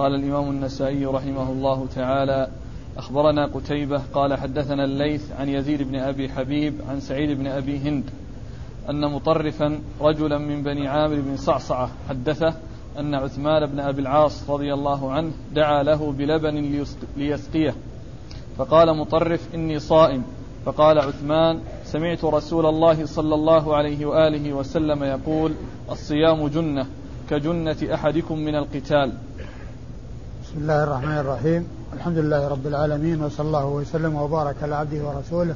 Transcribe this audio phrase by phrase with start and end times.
[0.00, 2.48] قال الإمام النسائي رحمه الله تعالى
[2.96, 8.04] أخبرنا قتيبة قال حدثنا الليث عن يزيد بن أبي حبيب عن سعيد بن أبي هند
[8.90, 12.54] أن مطرفا رجلا من بني عامر بن صعصعة حدثه
[12.98, 16.84] أن عثمان بن أبي العاص رضي الله عنه دعا له بلبن
[17.16, 17.74] ليسقيه
[18.58, 20.22] فقال مطرف إني صائم.
[20.66, 25.52] فقال عثمان سمعت رسول الله صلى الله عليه وآله وسلم يقول
[25.90, 26.86] الصيام جنة
[27.30, 29.12] كجنة أحدكم من القتال.
[30.50, 31.66] بسم الله الرحمن الرحيم.
[31.92, 35.54] الحمد لله رب العالمين وصلى الله وسلم وبارك على عبده ورسوله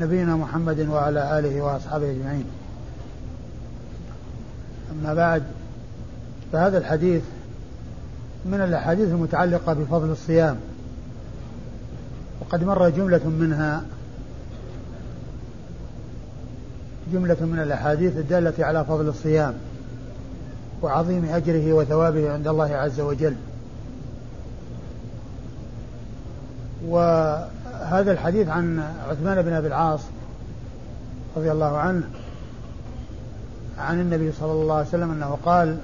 [0.00, 2.44] نبينا محمد وعلى آله وأصحابه أجمعين.
[4.92, 5.42] أما بعد
[6.52, 7.22] فهذا الحديث
[8.44, 10.56] من الأحاديث المتعلقة بفضل الصيام
[12.40, 13.84] وقد مر جملة منها
[17.12, 19.54] جملة من الأحاديث الدالة على فضل الصيام
[20.82, 23.34] وعظيم أجره وثوابه عند الله عز وجل.
[26.86, 30.00] وهذا الحديث عن عثمان بن أبي العاص
[31.36, 32.02] رضي الله عنه
[33.78, 35.78] عن النبي صلى الله عليه وسلم أنه قال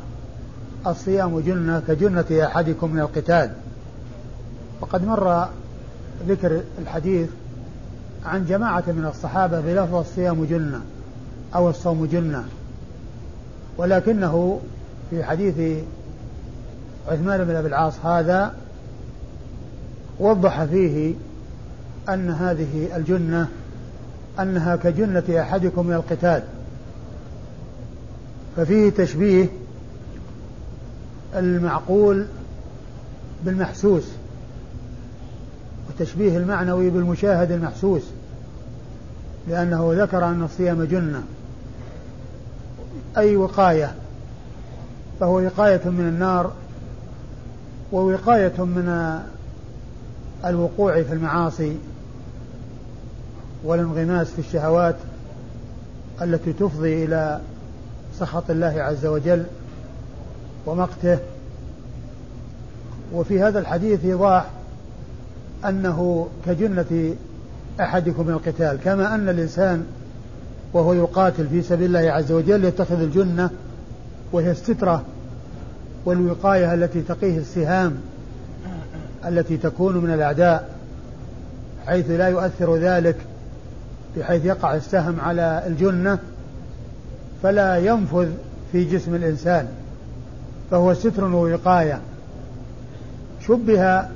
[0.87, 3.51] الصيام جنة كجنة أحدكم من القتال.
[4.81, 5.49] وقد مر
[6.29, 7.29] ذكر الحديث
[8.27, 10.81] عن جماعة من الصحابة بلفظ الصيام جنة
[11.55, 12.45] أو الصوم جنة
[13.79, 14.61] ولكنه
[15.11, 15.85] في حديث
[17.09, 18.55] عثمان بن أبي العاص هذا
[20.21, 21.15] وضح فيه
[22.09, 23.49] أن هذه الجنة
[24.41, 26.43] أنها كجنة أحدكم من القتال
[28.57, 29.49] ففيه تشبيه
[31.35, 32.27] المعقول
[33.45, 34.05] بالمحسوس
[35.89, 38.03] وتشبيه المعنوي بالمشاهد المحسوس
[39.49, 41.23] لأنه ذكر أن الصيام جنة
[43.17, 43.95] أي وقاية
[45.21, 46.53] فهو وقاية من النار
[47.93, 49.21] ووقاية من
[50.45, 51.77] الوقوع في المعاصي
[53.65, 54.97] والانغماس في الشهوات
[56.23, 57.41] التي تفضي إلى
[58.19, 59.45] سخط الله عز وجل
[60.67, 61.19] ومقته.
[63.13, 64.47] وفي هذا الحديث إيضاح
[65.65, 67.15] أنه كجنة
[67.81, 69.87] أحدكم من القتال كما أن الإنسان
[70.73, 73.51] وهو يقاتل في سبيل الله عز وجل يتخذ الجنة
[74.33, 75.03] وهي السترة
[76.05, 77.97] والوقاية التي تقيه السهام
[79.25, 80.69] التي تكون من الأعداء
[81.87, 83.17] حيث لا يؤثر ذلك
[84.17, 86.19] بحيث يقع السهم على الجنة
[87.43, 88.29] فلا ينفذ
[88.73, 89.69] في جسم الإنسان
[90.71, 92.01] فهو ستر ووقاية.
[93.49, 94.07] شبه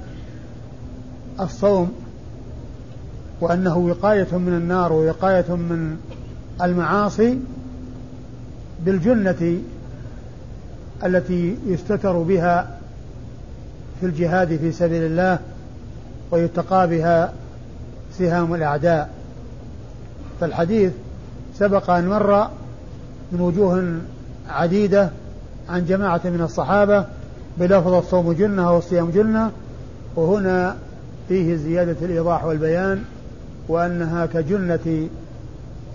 [1.41, 1.93] الصوم
[3.41, 5.97] وأنه وقاية من النار ووقاية من
[6.63, 7.39] المعاصي
[8.85, 9.59] بالجنة
[11.05, 12.80] التي يستتر بها
[14.01, 15.39] في الجهاد في سبيل الله
[16.31, 17.33] ويتقى بها
[18.19, 19.11] سهام الأعداء.
[20.41, 20.93] فالحديث
[21.59, 22.49] سبق أن مر
[23.33, 23.99] من وجوه
[24.49, 25.11] عديدة
[25.69, 27.05] عن جماعة من الصحابة
[27.59, 29.51] بلفظ الصوم جنة والصيام جنة
[30.17, 30.77] وهنا
[31.29, 33.05] فيه زيادة الإيضاح والبيان
[33.69, 35.09] وأنها كجنة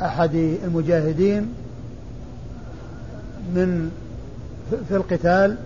[0.01, 1.53] أحد المجاهدين
[3.55, 3.91] من
[4.89, 5.57] في القتال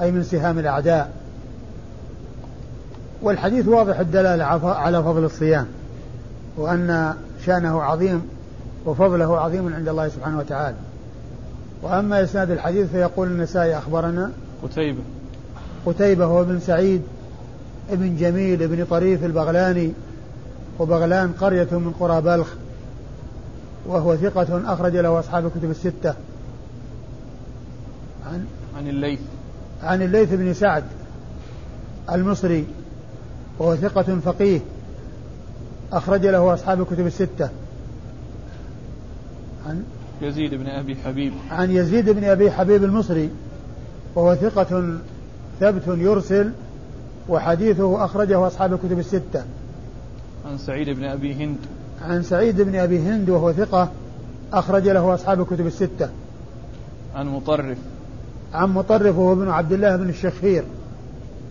[0.00, 1.10] أي من سهام الأعداء.
[3.22, 5.66] والحديث واضح الدلالة على فضل الصيام
[6.56, 7.14] وأن
[7.46, 8.22] شأنه عظيم
[8.86, 10.76] وفضله عظيم عند الله سبحانه وتعالى.
[11.82, 14.30] وأما إسناد الحديث فيقول النسائي أخبرنا
[14.62, 15.02] قتيبة.
[15.86, 17.02] قتيبة هو ابن سعيد
[17.90, 19.92] ابن جميل ابن طريف البغلاني
[20.78, 22.48] وبغلان قرية من قرى بلخ
[23.86, 26.14] وهو ثقة أخرج له أصحاب الكتب الستة.
[28.26, 28.44] عن
[28.76, 29.20] عن الليث.
[29.82, 30.84] عن الليث بن سعد
[32.12, 32.66] المصري.
[33.58, 34.60] وهو ثقة فقيه.
[35.92, 37.48] أخرج له أصحاب الكتب الستة.
[39.66, 39.82] عن
[40.22, 41.32] يزيد بن أبي حبيب.
[41.50, 43.30] عن يزيد بن أبي حبيب المصري.
[44.14, 44.98] وهو ثقة
[45.60, 46.52] ثبت يرسل
[47.28, 49.44] وحديثه أخرجه أصحاب الكتب الستة.
[50.50, 51.56] عن سعيد بن أبي هند.
[52.02, 53.90] عن سعيد بن أبي هند وهو ثقة
[54.52, 56.08] أخرج له أصحاب الكتب الستة.
[57.14, 57.78] عن مطرف.
[58.54, 60.64] عن مطرف وهو ابن عبد الله بن الشخير.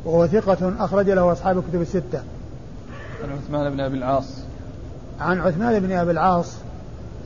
[0.06, 2.24] وهو ثقة أخرج له أصحاب الكتب الستة.
[3.24, 4.26] عن عثمان بن أبي العاص.
[5.20, 6.54] عن عثمان بن أبي العاص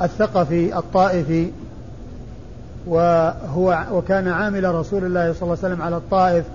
[0.01, 1.51] الثقفي الطائفي
[2.87, 6.45] وهو وكان عامل رسول الله صلى الله عليه وسلم على الطائف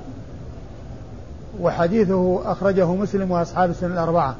[1.60, 4.36] وحديثه أخرجه مسلم وأصحاب السنن الأربعة.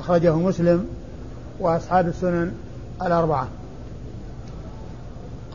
[0.00, 0.86] أخرجه مسلم
[1.60, 2.52] وأصحاب السنن
[3.02, 3.48] الأربعة.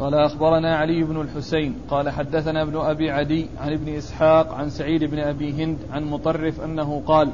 [0.01, 5.03] قال أخبرنا علي بن الحسين قال حدثنا ابن أبي عدي عن ابن إسحاق عن سعيد
[5.03, 7.29] بن أبي هند عن مطرف أنه قال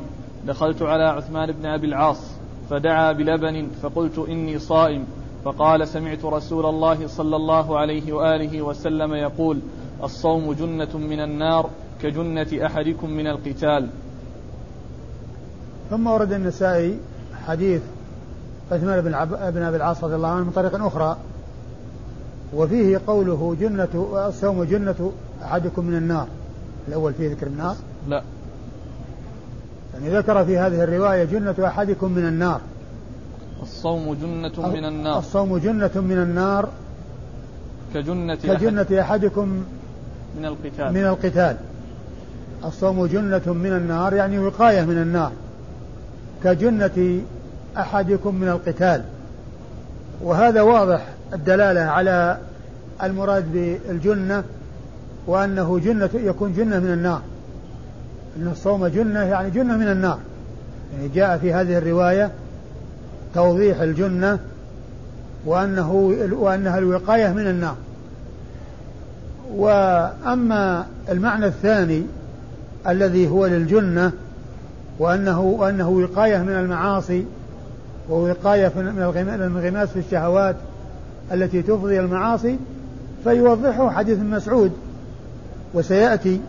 [0.48, 2.32] دخلت على عثمان بن أبي العاص
[2.70, 5.06] فدعا بلبن فقلت إني صائم
[5.46, 9.60] فقال سمعت رسول الله صلى الله عليه وآله وسلم يقول
[10.04, 11.70] الصوم جنة من النار
[12.02, 13.90] كجنة أحدكم من القتال.
[15.90, 17.00] ثم ورد النسائي
[17.46, 17.82] حديث
[18.72, 19.14] عثمان بن,
[19.64, 21.18] أبي العاص رضي الله عنه من طريق أخرى
[22.54, 25.12] وفيه قوله جنة الصوم جنة
[25.44, 26.28] أحدكم من النار.
[26.88, 27.76] الأول فيه ذكر النار؟
[28.08, 28.24] لا.
[29.94, 32.62] يعني ذكر في هذه الرواية جنة أحدكم من النار.
[33.62, 35.20] الصوم جنة من النار.
[35.20, 36.70] الصوم جنة من النار.
[37.94, 39.64] كجنة كجنة أحد أحدكم
[40.38, 40.94] من القتال.
[40.94, 41.58] من القتال.
[42.66, 45.32] الصوم جنة من النار يعني وقاية من النار.
[46.44, 47.22] كجنة
[47.78, 49.04] أحدكم من القتال.
[50.22, 52.38] وهذا واضح الدلالة على
[53.04, 54.44] المراد بالجنة
[55.28, 57.22] وأنه جنة يكون جنة من النار.
[58.38, 60.20] أن الصوم جنة يعني جنة من النار.
[60.94, 62.32] يعني جاء في هذه الرواية
[63.34, 64.40] توضيح الجنة
[65.46, 65.94] وأنه
[66.32, 67.76] وأنها الوقاية من النار.
[69.56, 72.04] وأما المعنى الثاني
[72.88, 74.12] الذي هو للجنة
[75.00, 77.26] وأنه وأنه وقاية من المعاصي
[78.10, 80.56] ووقاية من الانغماس في الشهوات
[81.32, 82.58] التي تفضي المعاصي
[83.24, 84.72] فيوضحه حديث مسعود
[85.74, 86.42] وسيأتي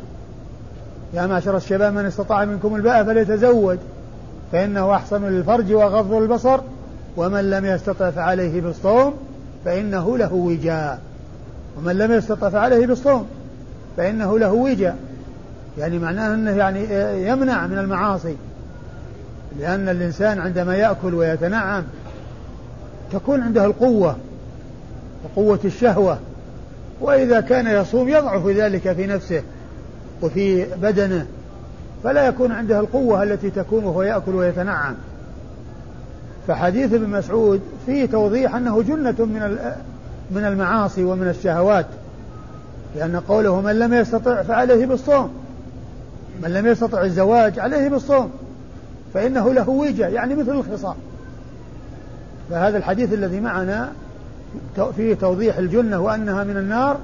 [1.14, 3.78] يا معشر الشباب من استطاع منكم الباء فليتزوج
[4.52, 6.60] فإنه أحسن للفرج وغض البصر
[7.16, 9.14] ومن لم يستطع فعليه بالصوم
[9.64, 11.00] فإنه له وجاء.
[11.78, 13.26] ومن لم يستطع فعليه بالصوم
[13.96, 14.96] فإنه له وجاء.
[15.78, 16.84] يعني معناه أنه يعني
[17.28, 18.36] يمنع من المعاصي
[19.60, 21.84] لأن الإنسان عندما يأكل ويتنعم
[23.12, 24.16] تكون عنده القوة
[25.24, 26.18] وقوة الشهوة
[27.00, 29.42] وإذا كان يصوم يضعف ذلك في نفسه
[30.22, 31.26] وفي بدنه
[32.04, 34.94] فلا يكون عنده القوة التي تكون وهو يأكل ويتنعم.
[36.48, 39.58] فحديث ابن مسعود فيه توضيح أنه جنة من
[40.30, 41.86] من المعاصي ومن الشهوات
[42.96, 45.30] لأن قوله من لم يستطع فعليه بالصوم
[46.42, 48.30] من لم يستطع الزواج عليه بالصوم
[49.14, 50.96] فإنه له وجه يعني مثل الخصام.
[52.50, 53.92] فهذا الحديث الذي معنا
[54.96, 56.98] فيه توضيح الجنة وأنها من النار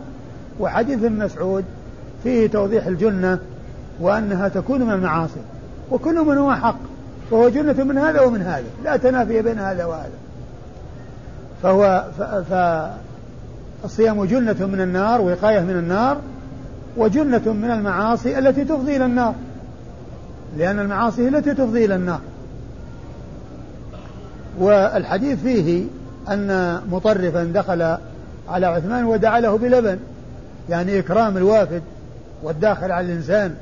[0.60, 1.64] وحديث ابن مسعود
[2.22, 3.38] فيه توضيح الجنة
[4.00, 5.40] وأنها تكون من المعاصي.
[5.90, 6.78] وكل من هو حق
[7.30, 10.10] فهو جنة من هذا ومن هذا لا تنافي بين هذا وهذا.
[11.62, 12.04] فهو
[13.82, 16.16] فالصيام جنة من النار وقاية من النار
[16.96, 19.34] وجنة من المعاصي التي تفضي إلى النار.
[20.58, 22.20] لأن المعاصي التي تفضي إلى النار.
[24.58, 25.84] والحديث فيه
[26.28, 27.96] أن مطرفا دخل
[28.48, 29.98] على عثمان ودعا له بلبن.
[30.70, 31.82] يعني إكرام الوافد
[32.42, 33.54] والداخل على الإنسان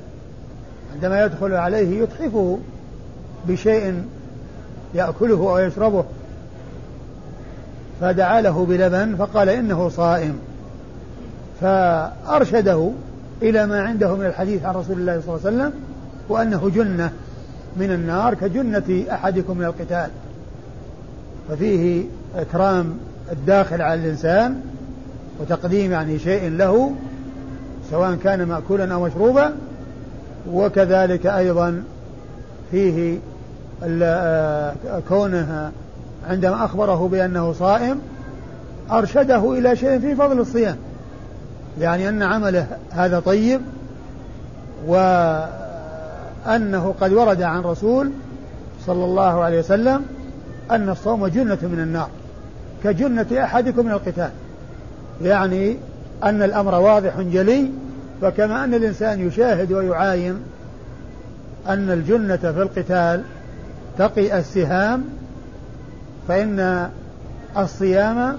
[0.94, 2.58] عندما يدخل عليه يتحفه
[3.48, 4.02] بشيء
[4.94, 6.04] يأكله أو يشربه.
[8.00, 10.38] فدعا له بلبن فقال إنه صائم.
[11.60, 12.90] فأرشده
[13.42, 15.72] إلى ما عنده من الحديث عن رسول الله صلى الله عليه وسلم
[16.28, 17.12] وأنه جنة
[17.76, 20.10] من النار كجنة أحدكم من القتال.
[21.48, 22.04] ففيه
[22.36, 22.94] إكرام
[23.32, 24.60] الداخل على الإنسان
[25.40, 26.92] وتقديم يعني شيء له
[27.90, 29.54] سواء كان مأكولا أو مشروبا
[30.52, 31.82] وكذلك أيضا
[32.70, 33.18] فيه
[33.84, 34.74] آه،
[35.08, 35.72] كونه
[36.28, 38.00] عندما أخبره بأنه صائم
[38.90, 40.76] أرشده إلى شيء في فضل الصيام
[41.80, 43.60] يعني أن عمله هذا طيب
[44.86, 45.44] وأنه
[47.00, 48.10] قد ورد عن رسول
[48.86, 50.02] صلى الله عليه وسلم
[50.70, 52.08] أن الصوم جنة من النار.
[52.84, 54.30] كجنة أحدكم من القتال.
[55.22, 55.76] يعني
[56.22, 57.70] أن الأمر واضح جلي
[58.20, 60.36] فكما أن الإنسان يشاهد ويعاين
[61.68, 63.22] أن الجنة في القتال
[63.98, 65.04] تقي السهام
[66.28, 66.88] فإن
[67.56, 68.36] الصيام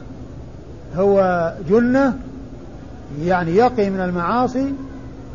[0.95, 2.13] هو جنة
[3.21, 4.73] يعني يقي من المعاصي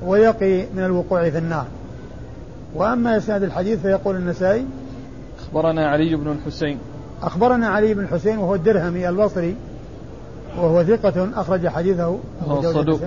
[0.03, 1.67] ويقي من الوقوع في النار.
[2.75, 4.67] وأما إسناد الحديث فيقول النسائي
[5.41, 6.79] أخبرنا علي بن الحسين
[7.23, 9.57] أخبرنا علي بن الحسين وهو الدرهمي البصري
[10.59, 12.19] وهو ثقة أخرج حديثه.
[12.47, 13.01] وهو صدوق.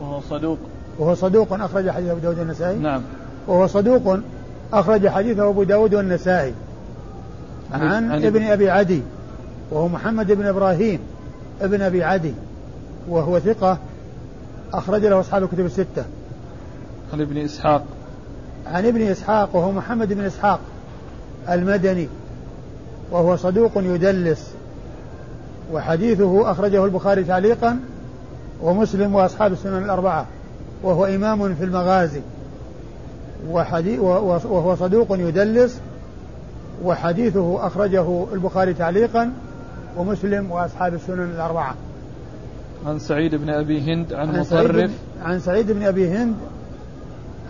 [0.00, 0.58] وهو صدوق.
[0.98, 3.02] وهو صدوق أخرج حديثه أبو داود والنسائي نعم.
[3.48, 4.18] وهو صدوق
[4.72, 6.54] أخرج حديثه أبو داود والنسائي
[7.72, 9.02] عن ابن أبي عدي
[9.70, 11.00] وهو محمد بن إبراهيم
[11.62, 12.34] ابن أبي عدي
[13.08, 13.78] وهو ثقة
[14.72, 16.04] أخرج له أصحاب الكتب الستة.
[17.12, 17.84] عن ابن إسحاق.
[18.66, 20.60] عن ابن إسحاق وهو محمد بن إسحاق
[21.48, 22.08] المدني.
[23.10, 24.54] وهو صدوق يدلس.
[25.72, 27.78] وحديثه أخرجه البخاري تعليقا
[28.62, 30.26] ومسلم وأصحاب السنن الأربعة.
[30.82, 32.20] وهو إمام في المغازي.
[33.48, 35.80] وهو صدوق يدلس.
[36.84, 39.32] وحديثه أخرجه البخاري تعليقا
[39.96, 41.74] ومسلم وأصحاب السنن الأربعة.
[42.86, 44.90] عن سعيد بن أبي هند عن, عن مطرف.
[45.22, 46.34] عن سعيد بن أبي هند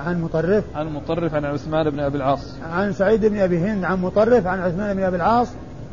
[0.01, 2.55] عن مطرف؟ عن مطرف عن عثمان بن أبي العاص.
[2.73, 5.49] عن سعيد بن أبي هند عن مطرف عن عثمان بن أبي العاص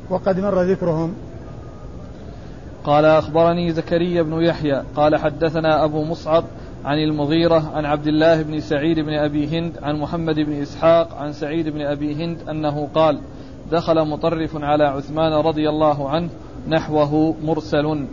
[0.10, 1.14] وقد مر ذكرهم.
[2.84, 6.44] قال أخبرني زكريا بن يحيى قال حدثنا أبو مصعب
[6.86, 11.34] عن المغيرة عن عبد الله بن سعيد بن أبي هند عن محمد بن إسحاق عن
[11.34, 13.20] سعيد بن أبي هند أنه قال
[13.72, 16.30] دخل مطرف على عثمان رضي الله عنه
[16.68, 18.06] نحوه مرسل.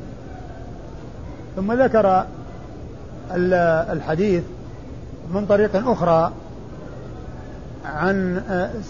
[1.56, 2.26] ثم ذكر
[3.92, 4.44] الحديث
[5.34, 6.32] من طريق أخرى
[7.84, 8.42] عن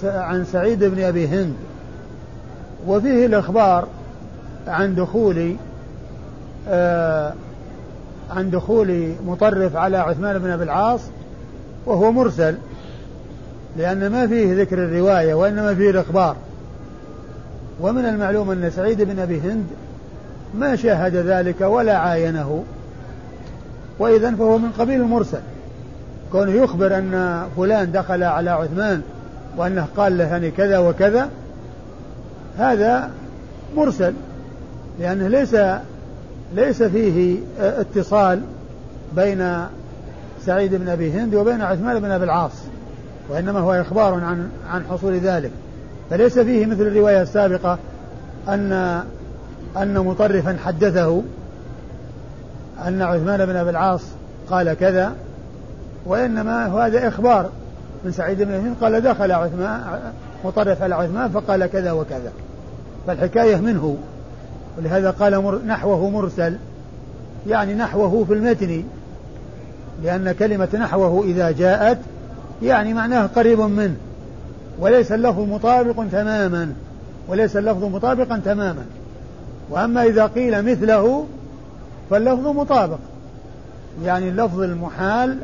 [0.05, 1.55] عن سعيد بن أبي هند.
[2.87, 3.89] وفيه الإخبار
[4.69, 5.57] عن دخول
[6.69, 7.33] آه،
[8.31, 11.01] عن دخول مطرف على عثمان بن أبي العاص
[11.87, 12.57] وهو مرسل
[13.77, 16.37] لأن ما فيه ذكر الرواية وإنما فيه الإخبار.
[17.81, 19.67] ومن المعلوم أن سعيد بن أبي هند
[20.55, 22.65] ما شاهد ذلك ولا عاينه
[23.99, 25.41] وإذا فهو من قبيل المرسل.
[26.33, 29.03] كونه يخبر أن فلان دخل على عثمان
[29.57, 31.29] وأنه قال له يعني كذا وكذا
[32.59, 33.11] هذا
[33.77, 34.15] مرسل
[35.01, 35.57] لأنه ليس
[36.55, 38.41] ليس فيه اتصال
[39.17, 39.67] بين
[40.47, 42.53] سعيد بن أبي هند وبين عثمان بن أبي العاص
[43.29, 45.51] وإنما هو إخبار عن عن حصول ذلك.
[46.11, 47.79] فليس فيه مثل الرواية السابقة
[48.49, 48.73] أن
[49.77, 51.23] أن مطرفا حدثه
[52.87, 54.03] أن عثمان بن أبي العاص
[54.51, 55.13] قال كذا
[56.07, 57.51] وإنما هذا إخبار.
[58.05, 60.01] من سعيد بن هند قال دخل عثمان
[60.45, 62.33] مطرف على عثمان فقال كذا وكذا.
[63.07, 63.97] فالحكاية منه.
[64.79, 66.57] ولهذا قال نحوه مرسل.
[67.47, 68.85] يعني نحوه في المتن.
[70.03, 71.99] لأن كلمة نحوه إذا جاءت
[72.63, 73.97] يعني معناه قريب منه.
[74.79, 76.73] وليس اللفظ مطابق تماما.
[77.29, 78.85] وليس اللفظ مطابقا تماما.
[79.71, 81.27] وأما إذا قيل مثله
[82.11, 82.99] فاللفظ مطابق.
[84.05, 85.39] يعني اللفظ المحال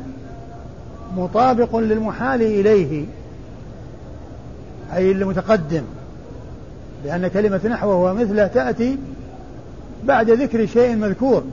[1.15, 3.05] مطابق للمحال إليه
[4.93, 5.83] أي المتقدم
[7.05, 8.97] لأن كلمة نحوه ومثله تأتي
[10.03, 11.43] بعد ذكر شيء مذكور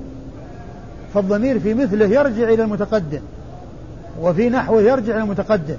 [1.15, 3.21] فالضمير في مثله يرجع إلى المتقدم
[4.21, 5.77] وفي نحوه يرجع إلى المتقدم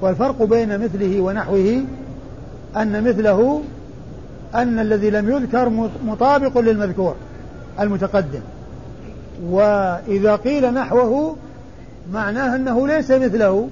[0.00, 1.82] والفرق بين مثله ونحوه
[2.76, 3.62] أن مثله
[4.54, 7.14] أن الذي لم يذكر مطابق للمذكور
[7.80, 8.40] المتقدم
[9.46, 11.36] وإذا قيل نحوه
[12.12, 13.68] معناه أنه ليس مثله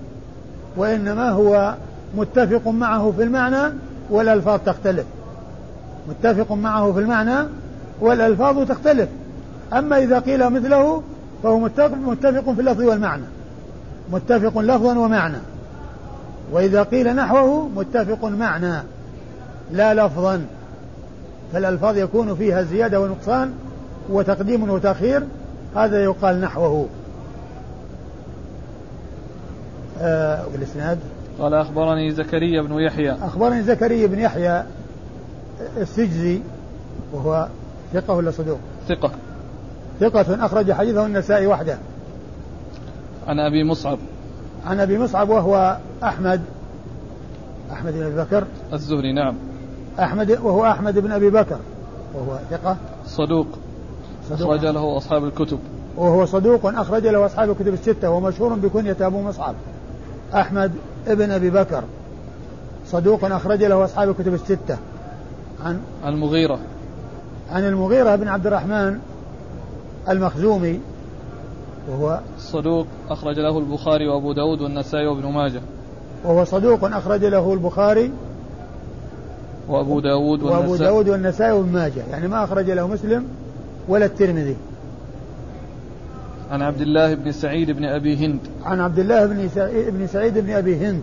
[0.77, 1.75] وإنما هو
[2.17, 3.73] متفق معه في المعنى
[4.11, 5.07] والألفاظ تختلف.
[6.09, 7.49] متفق معه في المعنى
[8.01, 9.09] والألفاظ تختلف.
[9.73, 11.03] أما إذا قيل مثله
[11.43, 11.59] فهو
[12.07, 13.25] متفق في اللفظ والمعنى.
[14.13, 15.39] متفق لفظا ومعنى.
[16.53, 18.83] وإذا قيل نحوه متفق معنى
[19.71, 20.45] لا لفظا.
[21.53, 23.53] فالألفاظ يكون فيها زيادة ونقصان
[24.11, 25.23] وتقديم وتأخير
[25.77, 26.89] هذا يقال نحوه.
[30.03, 30.99] آه والإسناد؟
[31.41, 33.13] قال أخبرني زكريا بن يحيى.
[33.13, 34.65] أخبرني زكريا بن يحيى
[35.77, 36.41] السجزي
[37.13, 37.49] وهو
[37.93, 39.11] ثقة ولا صدوق؟ ثقة.
[40.01, 41.79] ثقة أخرج حديثه النسائي وحده.
[43.29, 43.99] عن أبي مصعب.
[44.67, 46.41] عن أبي مصعب وهو أحمد
[47.73, 48.45] أحمد بن أبي بكر.
[48.73, 49.35] الزهري نعم.
[50.01, 51.59] أحمد وهو أحمد بن أبي بكر
[52.15, 52.77] وهو ثقة.
[53.07, 53.47] صدوق.
[54.31, 55.59] أخرج له أصحاب الكتب.
[55.97, 59.55] وهو صدوق أخرج له أصحاب الكتب الستة ومشهور بكنية أبو مصعب.
[60.35, 60.73] أحمد
[61.07, 61.83] ابن أبي بكر
[62.87, 64.79] صدوق أخرج له أصحاب الكتب الستة.
[65.65, 66.59] عن المغيرة.
[67.51, 68.99] عن المغيرة بن عبد الرحمن
[70.09, 70.81] المخزومي
[71.91, 75.61] وهو صدوق أخرج له البخاري وأبو داود والنسائي وابن ماجه.
[76.25, 78.11] وهو صدوق أخرج له البخاري
[79.69, 80.63] وأبو داود والنسائي.
[80.63, 83.25] وأبو داود والنسائي وابن ماجه يعني ما أخرج له مسلم
[83.89, 84.57] ولا الترمذي.
[86.53, 88.41] عن عبد الله بن سعيد بن أبي هند.
[88.65, 91.01] عن عبد الله بن سعيد بن, سعيد بن أبي هند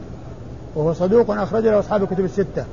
[0.75, 2.65] وهو صدوق أخرج له أصحاب الكتب الستة.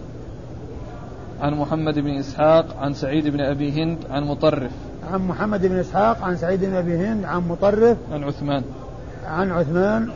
[1.40, 4.71] عن محمد بن إسحاق عن سعيد بن أبي هند عن مطرف.
[5.12, 7.97] عن محمد بن إسحاق عن سعيد بن أبي هند عن مطرف.
[8.12, 8.62] عن عثمان.
[9.26, 10.09] عن عثمان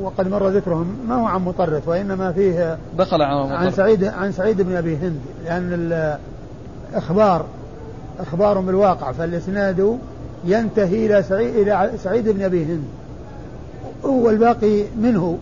[0.00, 3.58] وقد مر ذكرهم ما هو عن مطرف وإنما فيه دخل عن مطرف.
[3.58, 5.72] عن سعيد عن سعيد بن أبي هند لأن
[6.92, 7.46] الإخبار
[8.20, 9.98] إخبار بالواقع فالإسناد
[10.46, 12.84] ينتهي إلى سعيد, إلى سعيد بن أبي هند.
[14.04, 15.38] هو الباقي منه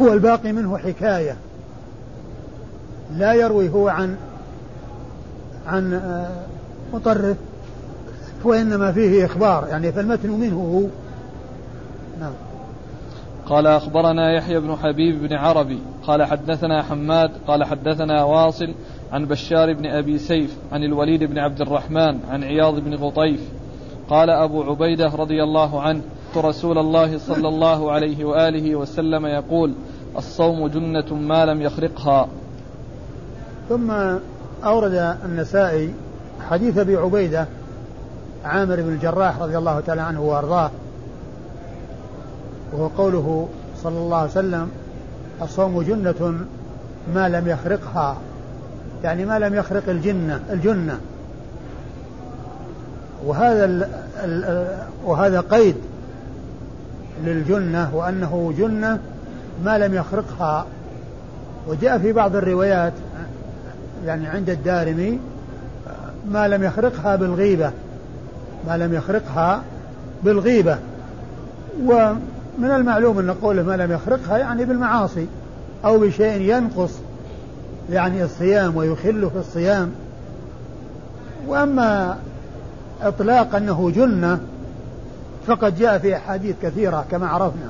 [0.00, 1.36] هو الباقي منه حكاية.
[3.16, 4.16] لا يروي هو عن
[5.66, 6.30] عن آه،
[6.94, 7.36] مطرف
[8.44, 9.68] وإنما فيه إخبار.
[9.68, 10.86] يعني فالمتن منه هو.
[12.20, 12.32] نعم.
[13.46, 15.78] قال أخبرنا يحيى بن حبيب بن عربي.
[16.06, 18.74] قال حدثنا حماد قال حدثنا واصل
[19.12, 23.40] عن بشار بن أبي سيف عن الوليد بن عبد الرحمن عن عياض بن غطيف
[24.12, 26.00] قال أبو عبيدة رضي الله عنه
[26.36, 29.72] رسول الله صلى الله عليه وآله وسلم يقول
[30.16, 32.28] الصوم جنة ما لم يخرقها.
[33.68, 33.90] ثم
[34.64, 35.94] أورد النسائي
[36.50, 37.46] حديث أبي عبيدة
[38.44, 40.70] عامر بن الجراح رضي الله تعالى عنه وأرضاه
[42.72, 43.48] وهو قوله
[43.82, 44.70] صلى الله عليه وسلم
[45.42, 46.34] الصوم جنة
[47.14, 48.16] ما لم يخرقها.
[49.04, 51.00] يعني ما لم يخرق الجنة الجنة.
[53.26, 54.66] وهذا ال
[55.04, 55.76] وهذا قيد
[57.24, 58.98] للجنة وأنه جنة
[59.64, 60.66] ما لم يخرقها.
[61.68, 62.92] وجاء في بعض الروايات
[64.06, 65.18] يعني عند الدارمي
[66.30, 67.70] ما لم يخرقها بالغيبة
[68.68, 69.62] ما لم يخرقها
[70.22, 70.78] بالغيبة.
[71.84, 75.26] ومن المعلوم أن قوله ما لم يخرقها يعني بالمعاصي
[75.84, 76.92] أو بشيء ينقص
[77.90, 79.90] يعني الصيام ويخل في الصيام.
[81.46, 82.16] وأما
[83.02, 84.40] إطلاق أنه جنة
[85.46, 87.68] فقد جاء في أحاديث كثيرة كما عرفنا.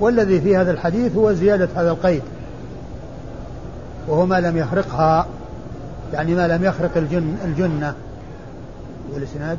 [0.00, 2.22] والذي في هذا الحديث هو زيادة هذا القيد
[4.08, 5.26] وهو ما لم يخرقها
[6.12, 7.94] يعني ما لم يخرق الجن الجنة.
[9.14, 9.58] والإسناد؟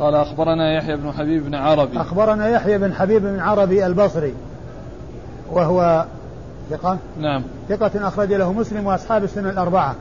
[0.00, 2.00] قال أخبرنا يحيى بن حبيب بن عربي.
[2.00, 4.34] أخبرنا يحيى بن حبيب بن عربي البصري
[5.52, 6.04] وهو
[6.70, 7.42] ثقة؟ نعم.
[7.68, 9.94] ثقة أخرج له مسلم وأصحاب السنة الأربعة.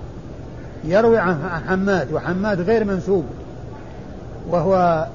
[0.84, 1.38] يروي عن
[1.68, 3.26] حماد وحماد غير منسوب.
[4.50, 5.06] وهو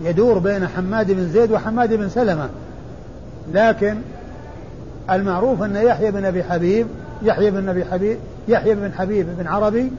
[0.00, 2.48] يدور بين حماد بن زيد وحماد بن سلمة.
[3.54, 3.96] لكن
[5.10, 6.86] المعروف أن يحيى بن أبي حبيب
[7.22, 8.18] يحيى بن أبي حبيب
[8.48, 9.92] يحيى بن حبيب بن عربي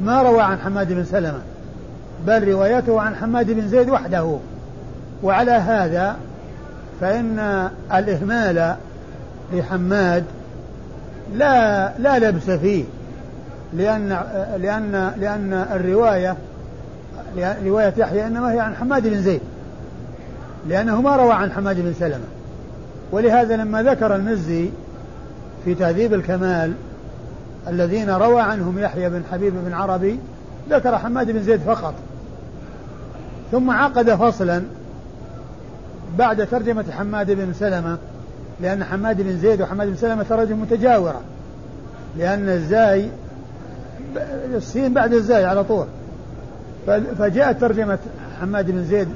[0.00, 1.40] ما روى عن حماد بن سلمة
[2.26, 4.38] بل روايته عن حماد بن زيد وحده.
[5.22, 6.16] وعلى هذا
[7.00, 8.76] فإن الإهمال
[9.52, 10.24] لحماد
[11.34, 12.84] لا لا لبس فيه
[13.72, 14.08] لأن
[14.58, 16.36] لأن لأن الرواية
[17.38, 19.40] رواية يحيى إنما هي عن حماد بن زيد.
[20.68, 22.24] لأنه ما روى عن حماد بن سلمة.
[23.12, 24.70] ولهذا لما ذكر المزي
[25.64, 26.72] في تهذيب الكمال
[27.68, 30.18] الذين روى عنهم يحيى بن حبيب بن عربي
[30.70, 31.94] ذكر حماد بن زيد فقط.
[33.52, 34.62] ثم عقد فصلا
[36.18, 37.98] بعد ترجمة حماد بن سلمة
[38.60, 41.20] لأن حماد بن زيد وحماد بن سلمة تراجم متجاورة.
[42.18, 43.08] لأن الزاي
[44.54, 45.86] السين بعد الزاي على طول.
[47.18, 47.98] فجاءت ترجمة
[48.40, 49.08] حماد بن زيد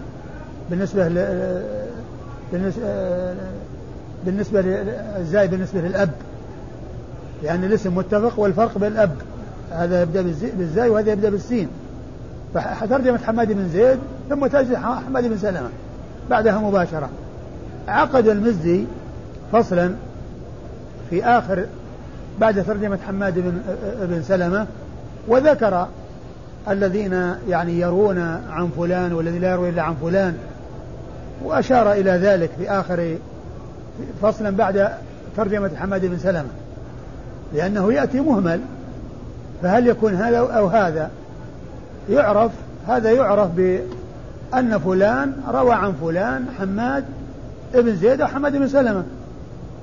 [0.70, 1.42] بالنسبة ل
[4.24, 6.10] بالنسبة للزاي بالنسبة للأب.
[7.42, 9.16] لأن الاسم متفق والفرق بالأب
[9.72, 10.22] هذا يبدأ
[10.58, 11.68] بالزاي وهذا يبدأ بالسين.
[12.54, 13.98] فترجمة حماد بن زيد
[14.30, 15.68] ثم ترجمة حماد بن سلمة.
[16.30, 17.08] بعدها مباشرة.
[17.88, 18.84] عقد المزي
[19.52, 19.94] فصلا
[21.10, 21.66] في آخر
[22.40, 23.60] بعد ترجمة حماد بن
[24.00, 24.66] بن سلمة
[25.28, 25.86] وذكر
[26.68, 28.18] الذين يعني يرون
[28.50, 30.36] عن فلان والذي لا يروي إلا عن فلان.
[31.44, 33.16] وأشار إلى ذلك في آخر
[34.22, 34.88] فصلا بعد
[35.36, 36.48] ترجمة حماد بن سلمة
[37.54, 38.60] لأنه يأتي مهمل
[39.62, 41.10] فهل يكون هذا أو هذا؟
[42.10, 42.52] يعرف
[42.88, 47.04] هذا يعرف بأن فلان روى عن فلان حماد
[47.74, 49.04] ابن زيد أو حماد بن سلمة.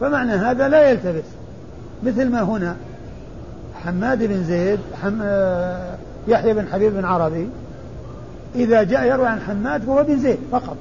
[0.02, 1.24] فمعنى هذا لا يلتبس.
[2.04, 2.76] مثل ما هنا
[3.86, 5.22] حماد بن زيد حم...
[6.28, 7.50] يحيى بن حبيب بن عربي
[8.56, 10.78] إذا جاء يروي عن حماد فهو بن زيد فقط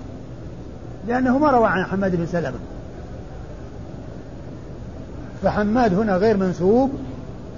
[1.08, 2.58] لأنه ما روى عن حماد بن سلمة.
[5.42, 6.90] فحماد هنا غير منسوب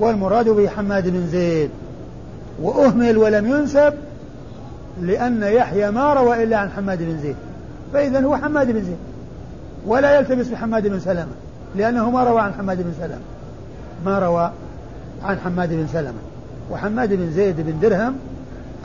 [0.00, 1.70] والمراد به حماد بن زيد.
[2.62, 3.94] وأهمل ولم ينسب
[5.02, 7.36] لأن يحيى ما روى إلا عن حماد بن زيد.
[7.92, 8.96] فإذا هو حماد بن زيد
[9.86, 11.32] ولا يلتبس بحماد بن سلمة
[11.76, 13.20] لأنه ما روى عن حماد بن سلمة.
[14.04, 14.50] ما روى
[15.22, 16.18] عن حماد بن سلمة.
[16.70, 18.16] وحماد بن زيد بن درهم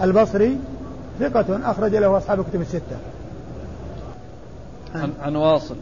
[0.01, 0.57] البصري
[1.19, 2.97] ثقة أخرج له أصحاب الكتب الستة.
[4.95, 5.75] عن, عن واصل.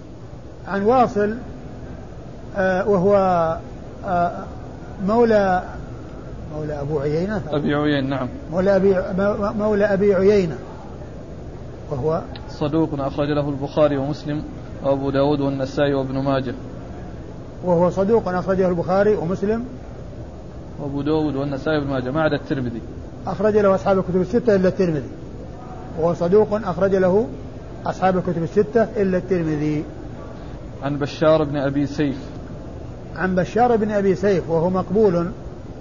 [0.68, 1.36] عن واصل
[2.58, 3.16] آه وهو
[4.06, 4.44] آه
[5.08, 5.64] مولى
[6.56, 7.42] مولى أبو عيينة.
[7.50, 8.28] أبي عيينة نعم.
[8.52, 8.96] مولى أبي
[9.60, 10.58] مولى أبي عيينة.
[11.92, 14.44] وهو صدوق أخرج له البخاري ومسلم
[14.84, 16.54] وأبو داود والنسائي وابن ماجه.
[17.64, 19.66] وهو صدوق أخرجه البخاري ومسلم
[20.82, 22.82] وأبو داود والنسائي وابن ماجه ما عدا الترمذي.
[23.28, 25.10] أخرج له أصحاب الكتب الستة إلا الترمذي.
[26.00, 27.28] وهو صدوق أخرج له
[27.86, 29.84] أصحاب الكتب الستة إلا الترمذي.
[30.84, 32.18] عن بشار بن أبي سيف.
[33.16, 35.28] عن بشار بن أبي سيف وهو مقبول.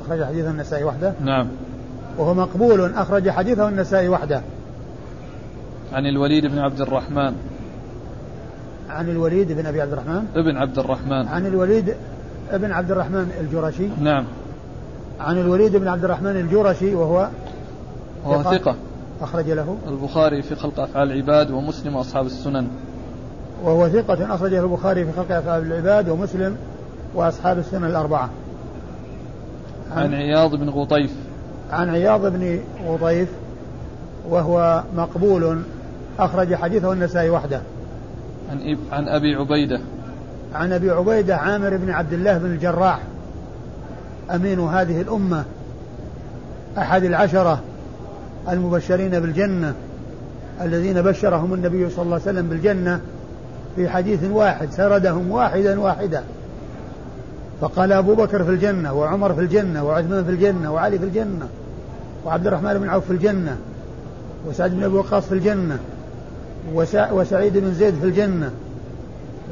[0.07, 1.13] أخرج حديثه النسائي وحده.
[1.25, 1.49] نعم.
[2.19, 4.43] وهو مقبول أخرج حديثه النسائي وحده.
[5.93, 7.33] عن الوليد بن عبد الرحمن.
[8.91, 10.25] عن الوليد بن أبي عبد الرحمن.
[10.35, 11.29] ابن عبد الرحمن.
[11.29, 11.95] عن الوليد
[12.51, 13.89] ابن عبد الرحمن الجرشي.
[14.01, 14.25] نعم.
[15.21, 17.29] عن الوليد بن عبد الرحمن الجرشي وهو
[18.25, 18.75] وهو ثقة
[19.21, 19.77] أخرج له.
[19.89, 22.69] البخاري في خلق أفعال العباد ومسلم وأصحاب السنن.
[23.65, 26.57] وهو ثقة أخرجه البخاري في خلق أفعال العباد ومسلم
[27.15, 28.31] وأصحاب السنن الأربعة.
[29.93, 31.13] عن, عن عياض بن غطيف.
[31.71, 33.29] عن عياض بن غطيف
[34.29, 35.63] وهو مقبول
[36.19, 37.61] أخرج حديثه النسائي وحده.
[38.51, 39.81] عن عن أبي عبيدة.
[40.55, 43.01] عن أبي عبيدة عامر بن عبد الله بن الجراح.
[44.31, 45.45] أمين هذه الأمة
[46.79, 47.61] أحد العشرة
[48.49, 49.75] المبشرين بالجنة
[50.61, 53.01] الذين بشرهم النبي صلى الله عليه وسلم بالجنة
[53.77, 56.25] في حديث واحد سردهم واحدا واحدا.
[57.61, 61.49] فقال أبو بكر في الجنة وعمر في الجنة وعثمان في الجنة وعلي في الجنة
[62.25, 63.57] وعبد الرحمن بن عوف في الجنة
[64.49, 65.79] وسعد بن أبي وقاص في الجنة
[67.13, 68.51] وسعيد بن زيد في الجنة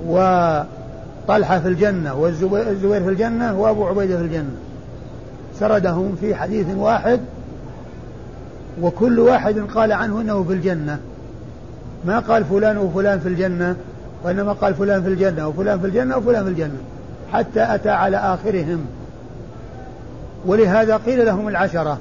[0.06, 4.54] وطلحة في الجنة والزبير في الجنة وأبو عبيدة في الجنة.
[5.60, 7.20] سردهم في حديث واحد
[8.82, 10.98] وكل واحد قال عنه إنه في الجنة.
[12.04, 13.76] ما قال فلان وفلان في الجنة
[14.24, 16.78] وإنما قال فلان في الجنة وفلان في الجنة وفلان في الجنة
[17.32, 18.86] حتى أتى على آخرهم.
[20.46, 21.98] ولهذا قيل لهم العشرة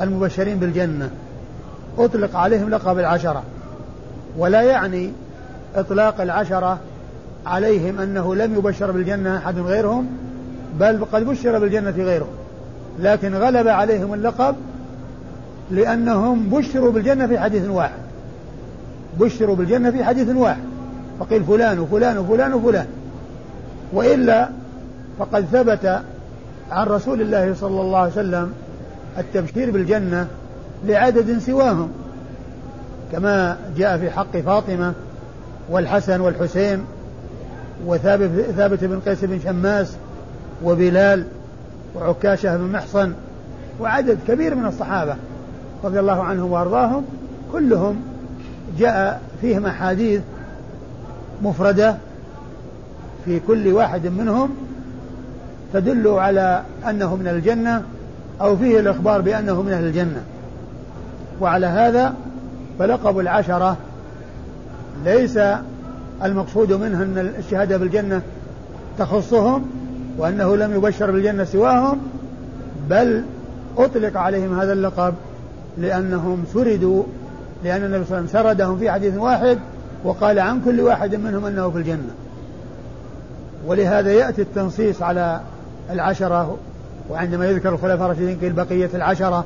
[0.00, 1.10] المبشرين بالجنة.
[1.98, 3.42] أطلق عليهم لقب العشرة.
[4.38, 5.12] ولا يعني
[5.74, 6.78] إطلاق العشرة
[7.46, 10.25] عليهم أنه لم يبشر بالجنة أحد غيرهم
[10.80, 12.34] بل قد بشر بالجنة غيرهم
[12.98, 14.54] لكن غلب عليهم اللقب
[15.70, 17.98] لأنهم بشروا بالجنة في حديث واحد.
[19.20, 20.62] بشروا بالجنة في حديث واحد.
[21.20, 22.86] فقيل فلان وفلان وفلان وفلان.
[23.92, 24.48] وإلا
[25.18, 26.02] فقد ثبت
[26.70, 28.52] عن رسول الله صلى الله عليه وسلم
[29.18, 30.26] التبشير بالجنة
[30.86, 31.90] لعدد سواهم.
[33.12, 34.92] كما جاء في حق فاطمة
[35.70, 36.84] والحسن والحسين
[37.86, 39.96] وثابت ثابت بن قيس بن شماس
[40.64, 41.24] وبلال
[41.94, 43.12] وعكاشة بن محصن
[43.80, 45.16] وعدد كبير من الصحابة
[45.84, 47.04] رضي الله عنهم وأرضاهم
[47.52, 47.96] كلهم
[48.78, 50.20] جاء فيهم أحاديث
[51.42, 51.96] مفردة
[53.24, 54.50] في كل واحد منهم
[55.72, 57.82] تدل على أنه من الجنة
[58.40, 60.22] أو فيه الإخبار بأنه من أهل الجنة.
[61.40, 62.14] وعلى هذا
[62.78, 63.76] فلقب العشرة
[65.04, 65.38] ليس
[66.24, 68.22] المقصود منه أن الشهادة بالجنة
[68.98, 69.70] تخصهم
[70.18, 71.98] وأنه لم يبشر بالجنه سواهم
[72.90, 73.22] بل
[73.78, 75.14] أطلق عليهم هذا اللقب
[75.78, 77.02] لأنهم سردوا
[77.64, 79.58] لأن النبي صلى الله عليه وسلم سردهم في حديث واحد
[80.04, 82.14] وقال عن كل واحد منهم أنه في الجنة.
[83.66, 85.40] ولهذا يأتي التنصيص على
[85.90, 86.56] العشرة
[87.10, 89.44] وعندما يذكر الخلفاء الراشدين قيل بقية العشرة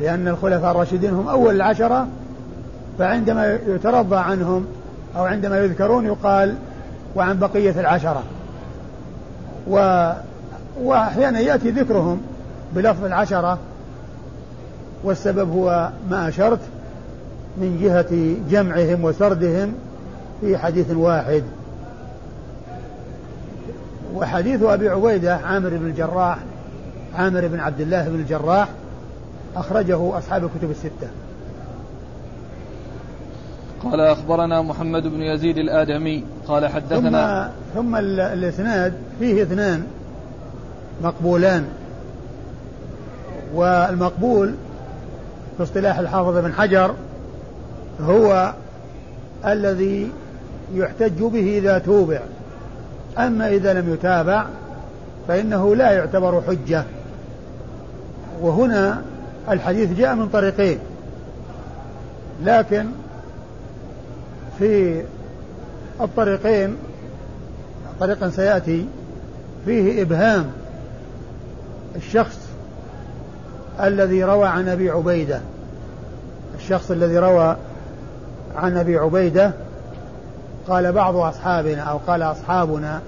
[0.00, 2.06] لأن الخلفاء الراشدين هم أول العشرة
[2.98, 4.66] فعندما يترضى عنهم
[5.16, 6.54] أو عندما يذكرون يقال
[7.16, 8.22] وعن بقية العشرة.
[9.68, 10.10] و
[10.82, 12.20] وأحيانا يأتي ذكرهم
[12.72, 13.58] بلفظ العشرة
[15.04, 16.60] والسبب هو ما أشرت
[17.56, 19.74] من جهة جمعهم وسردهم
[20.40, 21.42] في حديث واحد.
[24.14, 26.38] وحديث أبي عبيدة عامر بن الجراح
[27.14, 28.68] عامر بن عبد الله بن الجراح
[29.56, 31.08] أخرجه أصحاب الكتب الستة.
[33.84, 39.84] قال أخبرنا محمد بن يزيد الآدمي قال حدثنا ثم, ثم الإسناد فيه اثنان
[41.02, 41.64] مقبولان.
[43.54, 44.54] والمقبول
[45.56, 46.94] في اصطلاح الحافظ بن حجر
[48.00, 48.52] هو
[49.46, 50.10] الذي
[50.74, 52.20] يحتج به إذا توبع.
[53.18, 54.46] أما إذا لم يتابع
[55.28, 56.84] فإنه لا يعتبر حجة.
[58.40, 59.02] وهنا
[59.50, 60.78] الحديث جاء من طريقين.
[62.44, 62.86] لكن
[64.58, 65.02] في
[66.00, 66.76] الطريقين
[68.00, 68.86] طريقا سيأتي
[69.64, 70.46] فيه إبهام
[71.96, 72.38] الشخص
[73.80, 75.40] الذي روى عن أبي عبيدة.
[76.58, 77.56] الشخص الذي روى
[78.56, 79.52] عن أبي عبيدة
[80.68, 83.00] قال بعض أصحابنا أو قال أصحابنا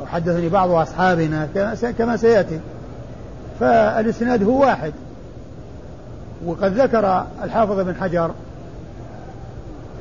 [0.00, 1.48] أو حدثني بعض أصحابنا
[1.98, 2.60] كما سيأتي.
[3.60, 4.92] فالإسناد هو واحد.
[6.46, 8.30] وقد ذكر الحافظ بن حجر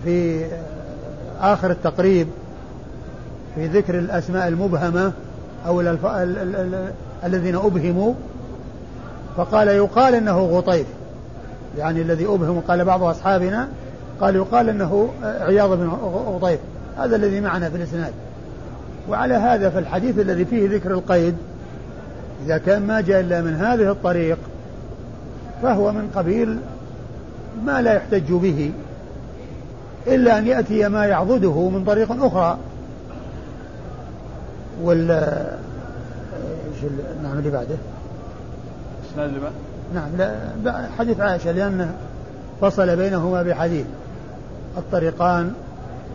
[0.03, 0.45] في
[1.41, 2.27] آخر التقريب
[3.55, 5.11] في ذكر الأسماء المبهمة
[5.67, 5.81] أو
[7.23, 8.13] الذين أبهموا
[9.37, 10.87] فقال يقال إنه غطيف.
[11.77, 13.67] يعني الذي أبهم قال بعض أصحابنا
[14.21, 15.87] قال يقال إنه عياض بن
[16.27, 16.59] غطيف.
[16.97, 18.13] هذا الذي معنا في الإسناد.
[19.09, 21.35] وعلى هذا فالحديث الذي فيه ذكر القيد
[22.45, 24.37] إذا كان ما جاء إلا من هذه الطريق
[25.61, 26.57] فهو من قبيل
[27.65, 28.71] ما لا يحتج به.
[30.07, 32.57] إلا أن يأتي ما يعضده من طريق أخرى
[34.83, 36.91] وال إيش
[37.23, 37.75] نعم اللي بعده؟
[39.17, 39.55] اللي بعده؟
[39.93, 40.09] نعم
[40.63, 41.95] لا حديث عائشة لأنه
[42.61, 43.85] فصل بينهما بحديث
[44.77, 45.53] الطريقان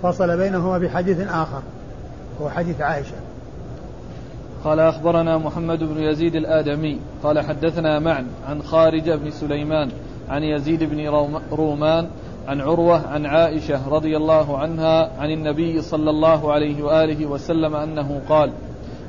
[0.03, 1.63] فصل بينهما بحديث آخر
[2.43, 3.17] هو حديث عائشة
[4.65, 9.91] قال أخبرنا محمد بن يزيد الآدمي قال حدثنا معن عن خارج بن سليمان
[10.29, 12.09] عن يزيد بن رومان
[12.49, 18.21] عن عروة عن عائشة رضي الله عنها عن النبي صلى الله عليه وآله وسلم أنه
[18.29, 18.53] قال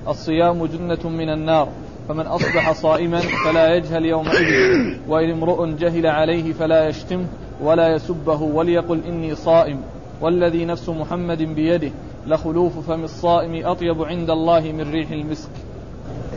[0.08, 1.70] الصيام جنة من النار
[2.10, 7.26] فمن أصبح صائما فلا يجهل يومئذ وإن امرؤ جهل عليه فلا يشتمه
[7.62, 9.82] ولا يسبه وليقل إني صائم
[10.22, 11.92] والذي نفس محمد بيده
[12.28, 15.50] لخلوف فم الصائم أطيب عند الله من ريح المسك.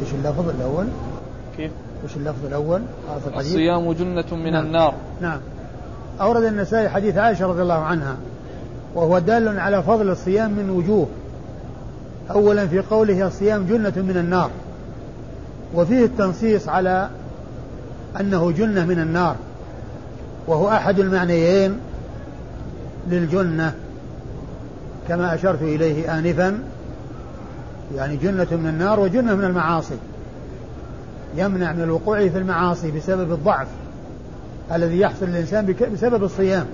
[0.01, 0.87] إيش اللفظ الأول؟
[1.57, 1.71] كيف؟
[2.05, 2.83] إيش اللفظ الأول؟
[3.37, 4.67] الصيام جنة من نعم.
[4.67, 4.95] النار.
[5.21, 5.41] نعم.
[6.21, 8.17] أورد النسائي حديث عائشة رضي الله عنها
[8.95, 11.07] وهو دال على فضل الصيام من وجوه.
[12.31, 14.51] أولا في قوله الصيام جنة من النار
[15.75, 17.09] وفيه التنصيص على
[18.21, 19.37] أنه جنة من النار
[20.47, 21.79] وهو أحد المعنيين
[23.09, 23.75] للجنة
[25.09, 26.59] كما أشرت إليه آنفا
[27.97, 29.97] يعني جنة من النار وجنة من المعاصي.
[31.37, 33.67] يمنع من الوقوع في المعاصي بسبب الضعف.
[34.73, 36.67] الذي يحصل للإنسان بسبب الصيام.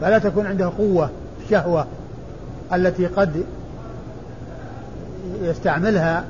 [0.00, 1.10] فلا تكون عنده قوة
[1.50, 1.86] شهوة
[2.72, 3.44] التي قد
[5.42, 6.24] يستعملها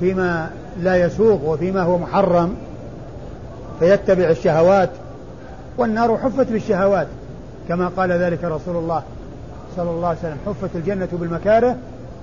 [0.00, 0.50] فيما
[0.82, 2.54] لا يسوق وفيما هو محرم
[3.80, 4.90] فيتبع الشهوات.
[5.78, 7.06] والنار حفت بالشهوات.
[7.68, 9.02] كما قال ذلك رسول الله
[9.76, 11.76] صلى الله عليه وسلم حفت الجنة بالمكاره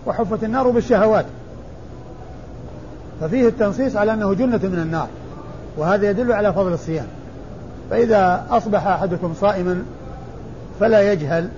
[0.05, 1.25] وحفت النار بالشهوات.
[3.21, 5.07] ففيه التنصيص على أنه جنة من النار.
[5.77, 7.07] وهذا يدل على فضل الصيام.
[7.89, 9.83] فإذا أصبح أحدكم صائما
[10.79, 11.49] فلا يجهل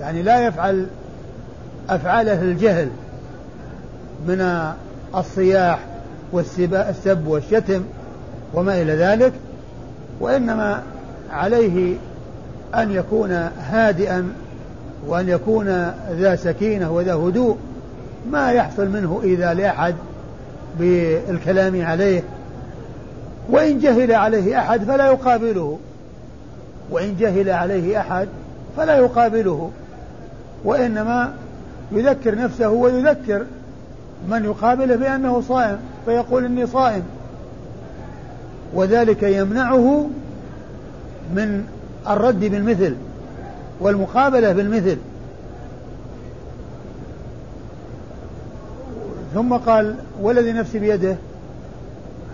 [0.00, 0.86] يعني لا يفعل
[1.90, 2.88] أفعاله الجهل
[4.28, 4.72] من
[5.14, 5.78] الصياح
[6.32, 7.82] والسب والشتم
[8.54, 9.32] وما إلى ذلك
[10.20, 10.82] وإنما
[11.30, 11.96] عليه
[12.74, 13.32] أن يكون
[13.70, 14.32] هادئا
[15.06, 15.66] وأن يكون
[16.12, 17.56] ذا سكينة وذا هدوء
[18.30, 19.94] ما يحصل منه إذا لأحد
[20.78, 22.22] بالكلام عليه.
[23.48, 25.78] وإن جهل عليه أحد فلا يقابله.
[26.90, 28.28] وإن جهل عليه أحد
[28.76, 29.70] فلا يقابله.
[30.64, 31.32] وإنما
[31.92, 33.44] يذكر نفسه ويذكر
[34.30, 37.02] من يقابله بأنه صائم فيقول إني صائم.
[38.74, 40.08] وذلك يمنعه
[41.34, 41.64] من
[42.08, 42.96] الرد بالمثل
[43.80, 44.96] والمقابلة بالمثل.
[49.34, 51.16] ثم قال والذي نفسي بيده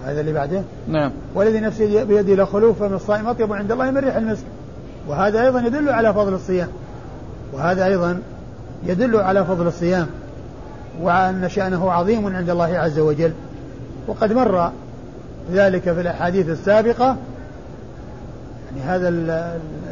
[0.05, 1.13] هذا اللي بعده؟ نعم.
[1.35, 4.45] والذي نفسي بيده لخلوف من الصائم أطيب عند الله من ريح المسك.
[5.09, 6.69] وهذا أيضا يدل على فضل الصيام.
[7.53, 8.21] وهذا أيضا
[8.87, 10.07] يدل على فضل الصيام.
[11.03, 13.33] وأن شأنه عظيم عند الله عز وجل.
[14.07, 14.71] وقد مر
[15.53, 17.17] ذلك في الأحاديث السابقة.
[18.67, 19.09] يعني هذا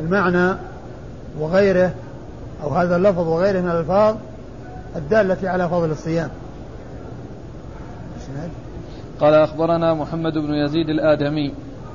[0.00, 0.56] المعنى
[1.40, 1.90] وغيره
[2.62, 4.16] أو هذا اللفظ وغيره من الألفاظ
[4.96, 6.30] الدالة على فضل الصيام.
[9.22, 11.52] قال أخبرنا محمد بن يزيد الآدمي.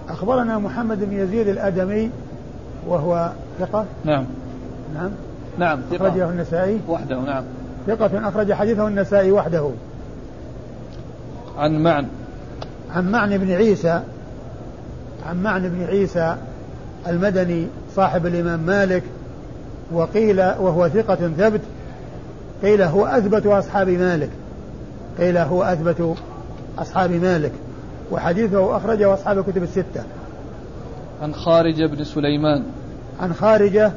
[0.10, 2.10] أخبرنا محمد بن يزيد الآدمي
[2.88, 4.26] وهو ثقة؟ نعم.
[4.96, 5.12] نعم.
[5.58, 6.08] نعم ثقة.
[6.08, 7.44] أخرجه النسائي؟ وحده نعم.
[7.88, 9.70] ثقة أخرج حديثه النسائي وحده.
[11.58, 12.08] عن معن.
[12.96, 14.02] عن معن بن عيسى
[15.30, 16.36] عن معن بن عيسى
[17.08, 19.04] المدني صاحب الإمام مالك
[19.92, 21.62] وقيل وهو ثقة ثبت
[22.64, 24.30] قيل هو أثبت أصحاب مالك
[25.20, 26.16] قيل هو أثبت
[26.80, 27.52] أصحاب مالك
[28.12, 30.04] وحديثه أخرجه أصحاب الكتب الستة.
[31.22, 32.64] عن خارجة بن سليمان.
[33.20, 33.92] عن خارجة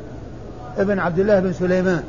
[0.79, 2.03] ابن عبد الله بن سليمان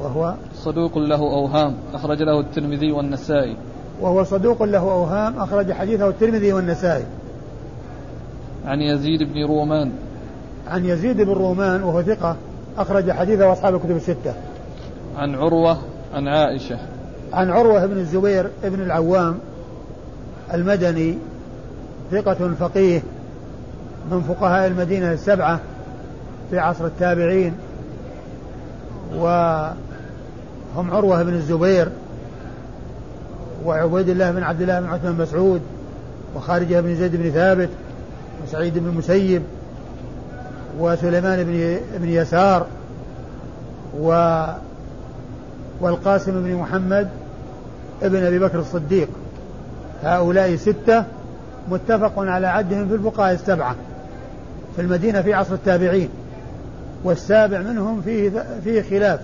[0.00, 3.56] وهو صدوق له أوهام أخرج له الترمذي والنسائي.
[4.00, 7.04] وهو صدوق له أوهام أخرج حديثه الترمذي والنسائي.
[8.66, 9.92] عن يزيد بن رومان.
[10.68, 12.36] عن يزيد بن رومان وهو ثقة
[12.78, 14.34] أخرج حديثه أصحاب الكتب الستة.
[15.16, 15.78] عن عروة
[16.14, 16.78] عن عائشة.
[17.32, 19.38] عن عروة بن الزبير بن العوام
[20.52, 21.18] المدني
[22.10, 23.02] ثقة فقيه
[24.10, 25.60] من فقهاء المدينة السبعة
[26.50, 27.54] في عصر التابعين
[29.16, 29.74] وهم
[30.76, 31.88] عروة بن الزبير
[33.64, 35.60] وعبيد الله بن عبد الله بن عثمان مسعود
[36.36, 37.68] وخارجة بن زيد بن ثابت
[38.44, 39.42] وسعيد بن المسيب
[40.78, 42.66] وسليمان بن بن يسار
[44.00, 44.42] و
[45.80, 47.08] والقاسم بن محمد
[48.02, 49.08] ابن أبي بكر الصديق.
[50.02, 51.04] هؤلاء ستة
[51.70, 53.76] متفق على عدهم في الفقهاء السبعة
[54.76, 56.08] في المدينة في عصر التابعين
[57.04, 59.20] والسابع منهم فيه فيه خلاف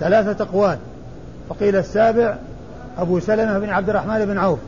[0.00, 0.78] ثلاثة أقوال.
[1.48, 2.36] وقيل السابع
[2.98, 4.58] أبو سلمة بن عبد الرحمن بن عوف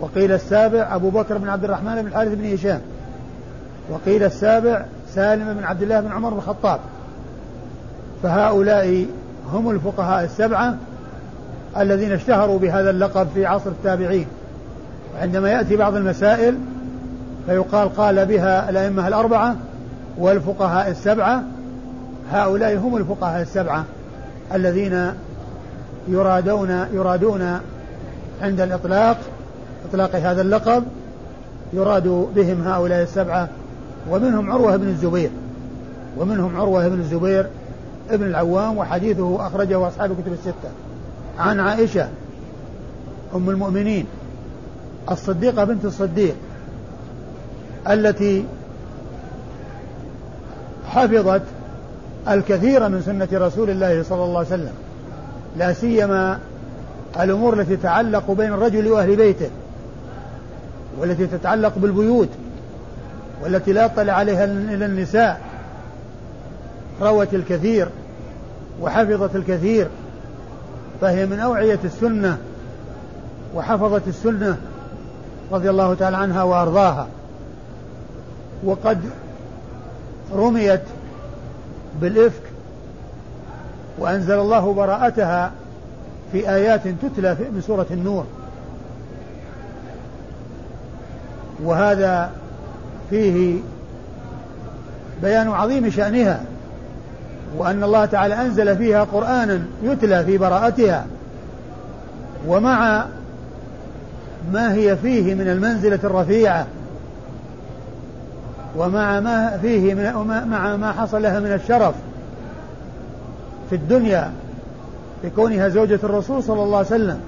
[0.00, 2.80] وقيل السابع أبو بكر بن عبد الرحمن بن الحارث بن هشام
[3.90, 6.80] وقيل السابع سالم بن عبد الله بن عمر بن الخطاب.
[8.22, 9.06] فهؤلاء
[9.52, 10.76] هم الفقهاء السبعة
[11.78, 14.26] الذين اشتهروا بهذا اللقب في عصر التابعين.
[15.14, 16.58] وعندما يأتي بعض المسائل
[17.46, 19.56] فيقال قال بها الأئمة الأربعة
[20.18, 21.42] والفقهاء السبعة.
[22.32, 23.84] هؤلاء هم الفقهاء السبعة
[24.54, 25.12] الذين
[26.08, 27.60] يرادون يرادون
[28.42, 29.16] عند الإطلاق
[29.88, 30.84] إطلاق هذا اللقب
[31.72, 33.48] يراد بهم هؤلاء السبعة
[34.10, 35.30] ومنهم عروة بن الزبير
[36.18, 37.46] ومنهم عروة بن الزبير
[38.10, 40.70] ابن العوام وحديثه أخرجه أصحاب الكتب الستة.
[41.38, 42.08] عن عائشة
[43.34, 44.06] أم المؤمنين
[45.10, 46.34] الصديقة بنت الصديق
[47.90, 48.44] التي
[50.88, 51.42] حفظت
[52.28, 54.72] الكثير من سنة رسول الله صلى الله عليه وسلم
[55.56, 56.38] لا سيما
[57.20, 59.50] الأمور التي تتعلق بين الرجل وأهل بيته
[60.98, 62.28] والتي تتعلق بالبيوت
[63.42, 65.40] والتي لا يطلع عليها إلا النساء
[67.00, 67.88] روت الكثير
[68.80, 69.88] وحفظت الكثير
[71.02, 72.38] فهي من أوعية السنة
[73.54, 74.56] وحفظت السنة
[75.52, 77.06] رضي الله تعالى عنها وأرضاها.
[78.64, 78.98] وقد
[80.34, 80.82] رميت
[82.00, 82.42] بالإفك
[83.98, 85.52] وأنزل الله براءتها
[86.32, 88.24] في آيات تتلى من سورة النور.
[91.62, 92.30] وهذا
[93.10, 93.58] فيه
[95.22, 96.44] بيان عظيم شأنها.
[97.58, 101.06] وأن الله تعالى أنزل فيها قرآنا يتلى في براءتها.
[102.48, 103.06] ومع
[104.52, 106.66] ما هي فيه من المنزلة الرفيعة
[108.76, 111.94] ومع ما فيه من مع ما حصل لها من الشرف
[113.70, 114.32] في الدنيا
[115.24, 117.20] بكونها زوجة الرسول صلى الله عليه وسلم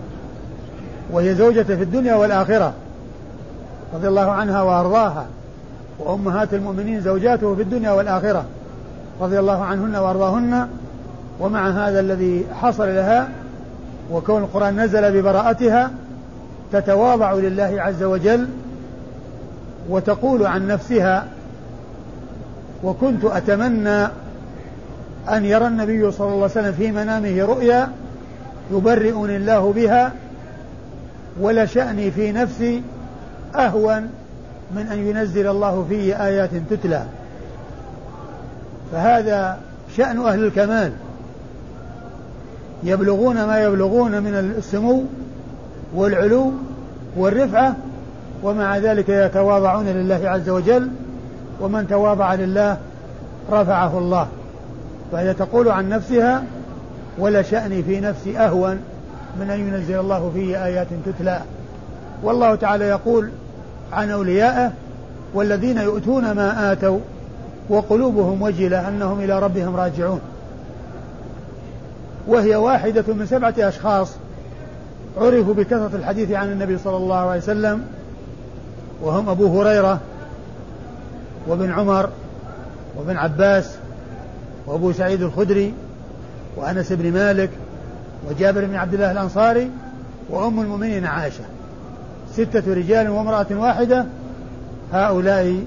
[1.12, 2.72] وهي زوجة في الدنيا والآخرة
[3.94, 5.26] رضي الله عنها وأرضاها
[5.98, 8.44] وأمهات المؤمنين زوجاته في الدنيا والآخرة.
[9.20, 10.68] رضي الله عنهن وأرضاهن
[11.40, 13.28] ومع هذا الذي حصل لها
[14.12, 15.90] وكون القرآن نزل ببراءتها
[16.72, 18.48] تتواضع لله عز وجل
[19.88, 21.26] وتقول عن نفسها
[22.84, 24.04] وكنت أتمنى
[25.28, 27.88] أن يرى النبي صلى الله عليه وسلم في منامه رؤيا
[28.72, 30.12] يبرئني الله بها
[31.40, 32.82] ولشأني في نفسي
[33.54, 34.10] أهون
[34.76, 37.04] من أن ينزل الله في آيات تتلى.
[38.92, 39.58] فهذا
[39.96, 40.92] شأن أهل الكمال.
[42.82, 45.02] يبلغون ما يبلغون من السمو
[45.94, 46.52] والعلو
[47.16, 47.76] والرفعة
[48.42, 50.90] ومع ذلك يتواضعون لله عز وجل
[51.60, 52.76] ومن تواضع لله
[53.52, 54.26] رفعه الله.
[55.12, 56.42] فهي تقول عن نفسها
[57.18, 58.78] ولا شأني في نفسي أهون
[59.40, 61.40] من أن ينزل الله فيه آيات تتلى.
[62.22, 63.30] والله تعالى يقول
[63.92, 64.72] عن أوليائه
[65.34, 66.98] والذين يؤتون ما آتوا
[67.68, 70.20] وقلوبهم وجلة أنهم إلى ربهم راجعون.
[72.26, 74.12] وهي واحدة من سبعة أشخاص
[75.18, 77.84] عرفوا بكثرة الحديث عن النبي صلى الله عليه وسلم
[79.02, 80.00] وهم أبو هريرة
[81.46, 82.08] وابن عمر
[82.96, 83.74] وابن عباس
[84.66, 85.74] وأبو سعيد الخدري
[86.56, 87.50] وأنس بن مالك
[88.30, 89.70] وجابر بن عبد الله الأنصاري
[90.30, 91.44] وأم المؤمنين عائشة.
[92.32, 94.06] ستة رجال وامرأة واحدة
[94.92, 95.64] هؤلاء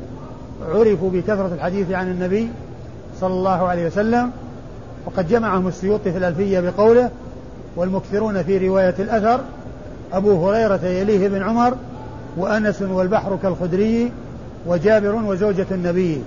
[0.66, 2.50] عرفوا بكثرة الحديث عن النبي
[3.20, 4.32] صلى الله عليه وسلم
[5.06, 7.10] وقد جمعهم السيوطي في الألفية بقوله
[7.76, 9.42] والمكثرون في رواية الأثر
[10.14, 11.74] أبو هريرة يليه بن عمر
[12.38, 14.12] وأنس والبحر كالخدري
[14.68, 16.22] وجابر وزوجة النبي.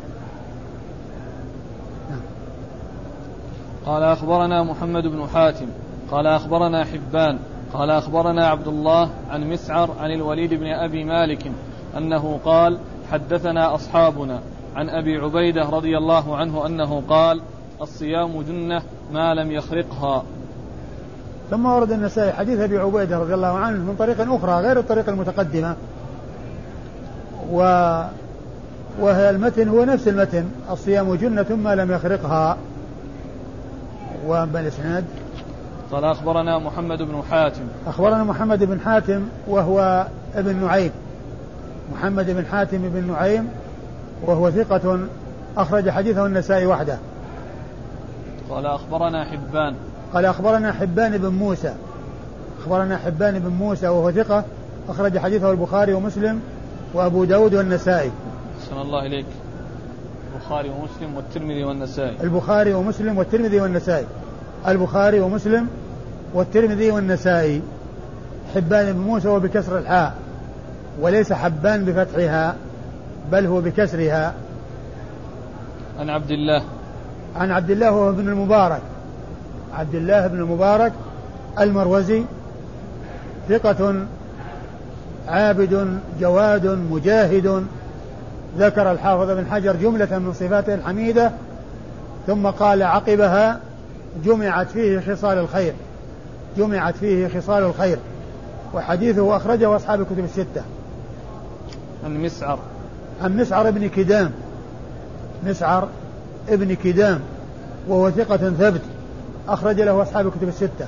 [3.86, 5.66] قال أخبرنا محمد بن حاتم
[6.10, 7.38] قال أخبرنا حبان
[7.72, 11.52] قال أخبرنا عبد الله عن مسعر عن الوليد بن أبي مالك
[11.96, 12.78] أنه قال
[13.12, 14.40] حدثنا أصحابنا
[14.76, 17.40] عن أبي عبيدة رضي الله عنه أنه قال
[17.82, 18.82] الصيام جنة
[19.12, 20.22] ما لم يخرقها.
[21.50, 25.76] ثم ورد النسائي حديث أبي عبيدة رضي الله عنه من طريق أخرى غير الطريق المتقدمة.
[27.52, 27.58] و
[29.00, 32.56] وهي المتن هو نفس المتن الصيام جنة ما لم يخرقها.
[34.26, 35.04] وأما الإسناد؟
[35.92, 37.62] قال أخبرنا محمد بن حاتم.
[37.86, 40.90] أخبرنا محمد بن حاتم وهو ابن نعيم.
[41.92, 43.48] محمد بن حاتم بن نعيم
[44.26, 44.98] وهو ثقة
[45.56, 46.98] أخرج حديثه النسائي وحده.
[48.50, 49.74] قال أخبرنا حبان.
[50.14, 51.74] قال أخبرنا حبان بن موسى.
[52.62, 54.44] أخبرنا حبان بن موسى وهو ثقة
[54.88, 56.40] أخرج حديثه البخاري ومسلم
[56.94, 58.10] وأبو داود والنسائي.
[58.62, 59.26] أحسن الله إليك.
[60.34, 62.16] البخاري ومسلم والترمذي والنسائي.
[62.22, 64.06] البخاري ومسلم والترمذي والنسائي.
[64.68, 65.68] البخاري ومسلم
[66.34, 67.62] والترمذي والنسائي.
[68.54, 70.14] حبان بن موسى وبكسر الحاء.
[71.00, 72.56] وليس حبان بفتحها
[73.32, 74.34] بل هو بكسرها.
[75.98, 76.62] عن عبد الله.
[77.36, 78.80] عن عبد الله وهو ابن المبارك.
[79.74, 80.92] عبد الله بن المبارك
[81.60, 82.24] المروزي
[83.48, 83.94] ثقة
[85.28, 87.66] عابد جواد مجاهد.
[88.58, 91.32] ذكر الحافظ بن حجر جملة من صفاته الحميدة
[92.26, 93.60] ثم قال عقبها
[94.24, 95.72] جمعت فيه خصال الخير.
[96.56, 97.98] جمعت فيه خصال الخير.
[98.74, 100.62] وحديثه أخرجه أصحاب الكتب الستة.
[102.04, 102.58] عن مسعر
[103.22, 104.30] عن مسعر ابن كدام.
[105.46, 105.88] مسعر
[106.48, 107.20] ابن كدام.
[107.88, 108.80] وهو ثقة ثبت.
[109.48, 110.86] أخرج له أصحاب الكتب الستة.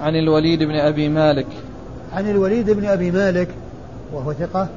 [0.00, 1.46] عن الوليد بن أبي مالك.
[2.12, 3.48] عن الوليد بن أبي مالك.
[4.12, 4.68] وهو ثقة.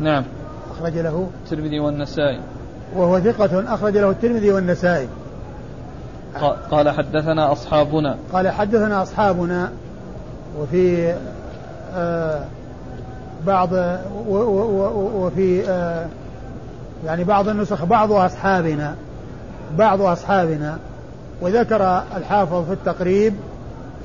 [0.00, 0.24] نعم.
[0.70, 1.30] أخرج له.
[1.44, 2.40] الترمذي والنسائي.
[2.96, 3.74] وهو ثقة.
[3.74, 5.08] أخرج له الترمذي والنسائي.
[6.70, 8.16] قال حدثنا أصحابنا.
[8.32, 9.72] قال حدثنا أصحابنا.
[10.58, 11.14] وفي
[11.94, 12.44] آه
[13.46, 13.68] بعض
[15.14, 15.62] وفي
[17.06, 18.94] يعني بعض النسخ بعض أصحابنا
[19.78, 20.78] بعض أصحابنا
[21.40, 23.34] وذكر الحافظ في التقريب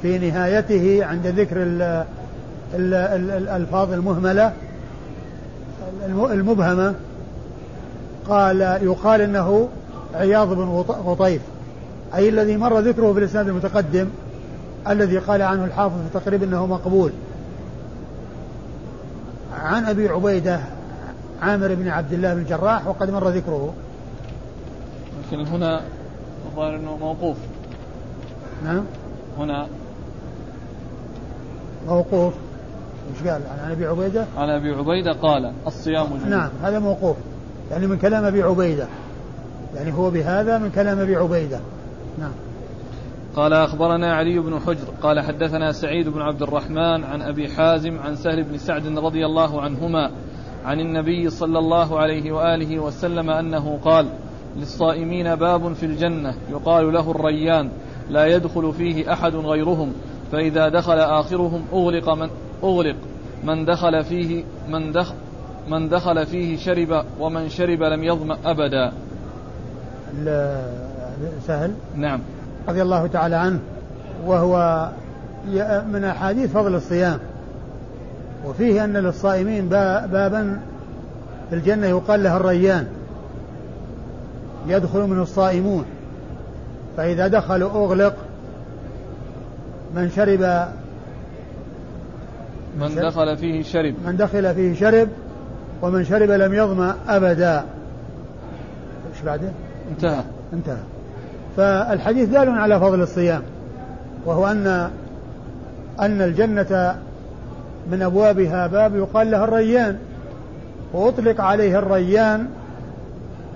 [0.01, 1.57] في نهايته عند ذكر
[2.75, 4.53] الألفاظ المهملة
[6.07, 6.93] المبهمة
[8.29, 9.67] قال يقال إنه
[10.15, 11.41] عياض بن غطيف
[12.15, 14.07] أي الذي مر ذكره في الإسناد المتقدم
[14.89, 17.11] الذي قال عنه الحافظ في تقريب إنه مقبول.
[19.63, 20.59] عن أبي عبيدة
[21.41, 23.73] عامر بن عبد الله بن الجراح وقد مر ذكره.
[25.31, 25.81] لكن هنا
[26.45, 27.37] الظاهر إنه موقوف.
[28.65, 28.83] نعم.
[29.37, 29.67] هنا.
[31.87, 32.33] موقوف.
[33.13, 37.17] إيش قال؟ عن أبي عبيدة؟ عن أبي عبيدة قال الصيام جنة نعم هذا موقوف.
[37.71, 38.87] يعني من كلام أبي عبيدة.
[39.75, 41.59] يعني هو بهذا من كلام أبي عبيدة.
[42.19, 42.31] نعم.
[43.35, 48.15] قال أخبرنا علي بن حجر قال حدثنا سعيد بن عبد الرحمن عن أبي حازم عن
[48.15, 50.11] سهل بن سعد رضي الله عنهما
[50.65, 54.09] عن النبي صلى الله عليه وآله وسلم أنه قال
[54.57, 57.69] للصائمين باب في الجنة يقال له الريان
[58.09, 59.93] لا يدخل فيه أحد غيرهم
[60.31, 62.29] فإذا دخل آخرهم أغلق من
[62.63, 62.95] أغلق
[63.43, 65.15] من دخل فيه من دخل
[65.67, 68.91] من دخل فيه شرب ومن شرب لم يظمأ أبدا.
[71.39, 72.19] سهل؟ نعم.
[72.69, 73.59] رضي الله تعالى عنه
[74.25, 74.89] وهو
[75.91, 77.19] من أحاديث فضل الصيام.
[78.45, 80.59] وفيه أن للصائمين بابا
[81.49, 82.87] في الجنة يقال له الريان.
[84.67, 85.85] يدخل منه الصائمون.
[86.97, 88.15] فإذا دخلوا أغلق
[89.95, 90.67] من شرب
[92.79, 93.95] من دخل فيه شرب.
[94.05, 95.09] من دخل فيه شرب
[95.81, 97.65] ومن شرب لم يظمأ أبدا.
[99.13, 99.49] إيش بعده؟
[99.91, 100.23] انتهى.
[100.53, 100.92] انتهى.
[101.57, 103.41] فالحديث دال على فضل الصيام
[104.25, 104.67] وهو أن
[105.99, 106.95] أن الجنة
[107.91, 109.97] من أبوابها باب يقال له الريان
[110.93, 112.47] وأطلق عليه الريان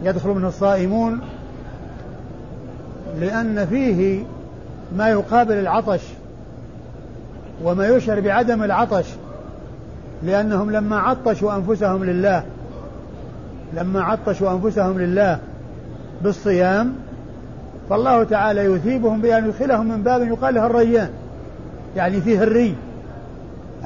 [0.04, 1.20] يدخل منه الصائمون
[3.20, 4.24] لأن فيه
[4.98, 6.02] ما يقابل العطش
[7.64, 9.06] وما يشعر بعدم العطش
[10.24, 12.44] لأنهم لما عطشوا أنفسهم لله
[13.74, 15.40] لما عطشوا أنفسهم لله
[16.22, 16.94] بالصيام
[17.90, 21.10] فالله تعالى يثيبهم بأن يدخلهم من باب يقال له الريان
[21.96, 22.76] يعني فيه الري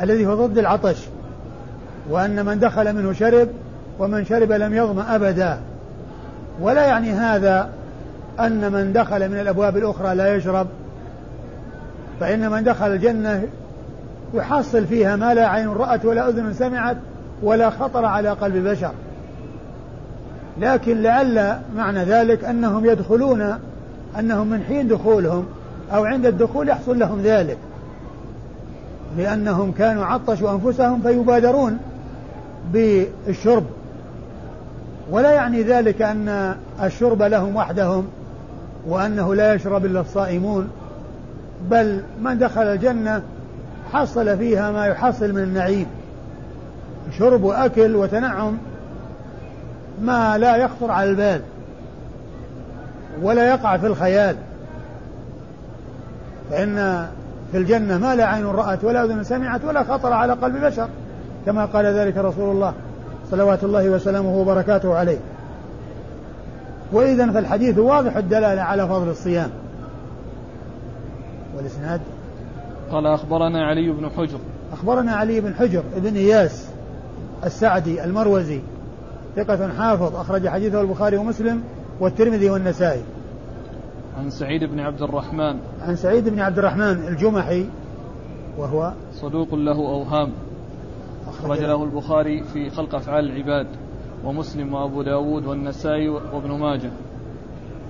[0.02, 0.98] الذي هو ضد العطش
[2.10, 3.48] وأن من دخل منه شرب
[4.00, 5.60] ومن شرب لم يظمأ أبدا.
[6.62, 7.70] ولا يعني هذا
[8.40, 10.68] أن من دخل من الأبواب الأخرى لا يشرب
[12.20, 13.44] فإن من دخل الجنة
[14.34, 16.98] يحصل فيها ما لا عين رأت ولا أذن سمعت
[17.44, 18.92] ولا خطر على قلب بشر.
[20.58, 23.60] لكن لعل معنى ذلك أنهم يدخلون
[24.20, 25.46] أنهم من حين دخولهم
[25.94, 27.58] أو عند الدخول يحصل لهم ذلك.
[29.18, 31.78] لأنهم كانوا عطشوا أنفسهم فيبادرون
[32.74, 33.64] بالشرب.
[35.12, 38.08] ولا يعني ذلك أن الشرب لهم وحدهم
[38.88, 40.70] وأنه لا يشرب إلا الصائمون
[41.70, 43.22] بل من دخل الجنة
[43.94, 45.88] حصل فيها ما يحصل من النعيم.
[47.18, 48.58] شرب وأكل وتنعم
[50.02, 51.42] ما لا يخطر على البال.
[53.22, 54.36] ولا يقع في الخيال.
[56.50, 57.08] فإن
[57.52, 60.88] في الجنة ما لا عين رأت ولا أذن سمعت ولا خطر على قلب بشر
[61.46, 62.74] كما قال ذلك رسول الله
[63.32, 65.18] صلوات الله وسلامه وبركاته عليه.
[66.94, 69.50] وإذا فالحديث واضح الدلالة على فضل الصيام.
[71.58, 72.02] والإسناد؟
[72.92, 74.40] قال أخبرنا علي بن حجر.
[74.74, 76.68] أخبرنا علي بن حجر بن إياس
[77.46, 78.60] السعدي المروزي
[79.36, 81.64] ثقة حافظ أخرج حديثه البخاري ومسلم
[82.02, 83.02] والترمذي والنسائي.
[84.18, 85.56] عن سعيد بن عبد الرحمن.
[85.82, 87.66] عن سعيد بن عبد الرحمن الجمحي
[88.58, 90.32] وهو صدوق له أوهام.
[91.28, 93.68] أخرج له البخاري في خلق أفعال العباد
[94.26, 96.90] ومسلم وأبو داود والنسائي وابن ماجه.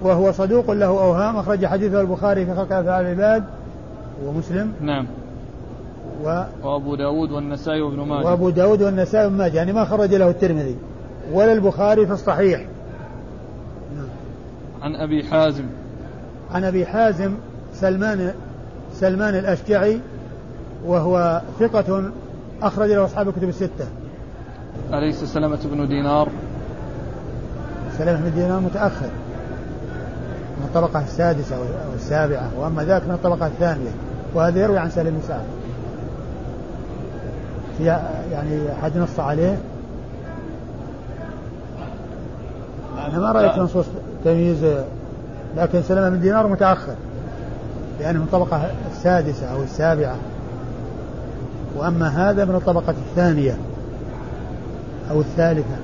[0.04, 3.44] وهو صدوق له أوهام أخرج حديثه البخاري في خلق أفعال العباد
[4.26, 5.08] ومسلم نعم.
[6.24, 8.26] و وأبو داود والنسائي وابن ماجه.
[8.26, 10.76] وأبو داود والنسائي وابن ماجه يعني ما خرج له الترمذي.
[11.34, 12.66] ولا البخاري في الصحيح.
[14.82, 15.66] عن أبي حازم.
[16.52, 17.34] عن أبي حازم
[17.74, 18.34] سلمان
[18.94, 20.00] سلمان الأشجعي
[20.86, 22.12] وهو ثقة
[22.62, 23.88] أخرج له أصحاب الكتب الستة.
[24.94, 26.30] أليس سلمة بن دينار؟
[27.98, 29.10] سلمة بن دينار متأخر
[30.58, 31.62] من الطبقة السادسة أو
[31.96, 33.92] السابعة وأما ذاك من الطبقة الثانية
[34.34, 35.46] وهذا يروي عن سالم بن سعد.
[37.78, 37.86] في
[38.32, 39.58] يعني أحد نص عليه؟
[43.08, 43.86] أنا ما رأيت نصوص
[44.26, 44.66] تمييز
[45.58, 46.96] لكن سلمة بن دينار متأخر
[48.00, 50.16] لأنه من الطبقة السادسة أو السابعة.
[51.76, 53.58] وأما هذا من الطبقة الثانية
[55.12, 55.76] أو الثالثة.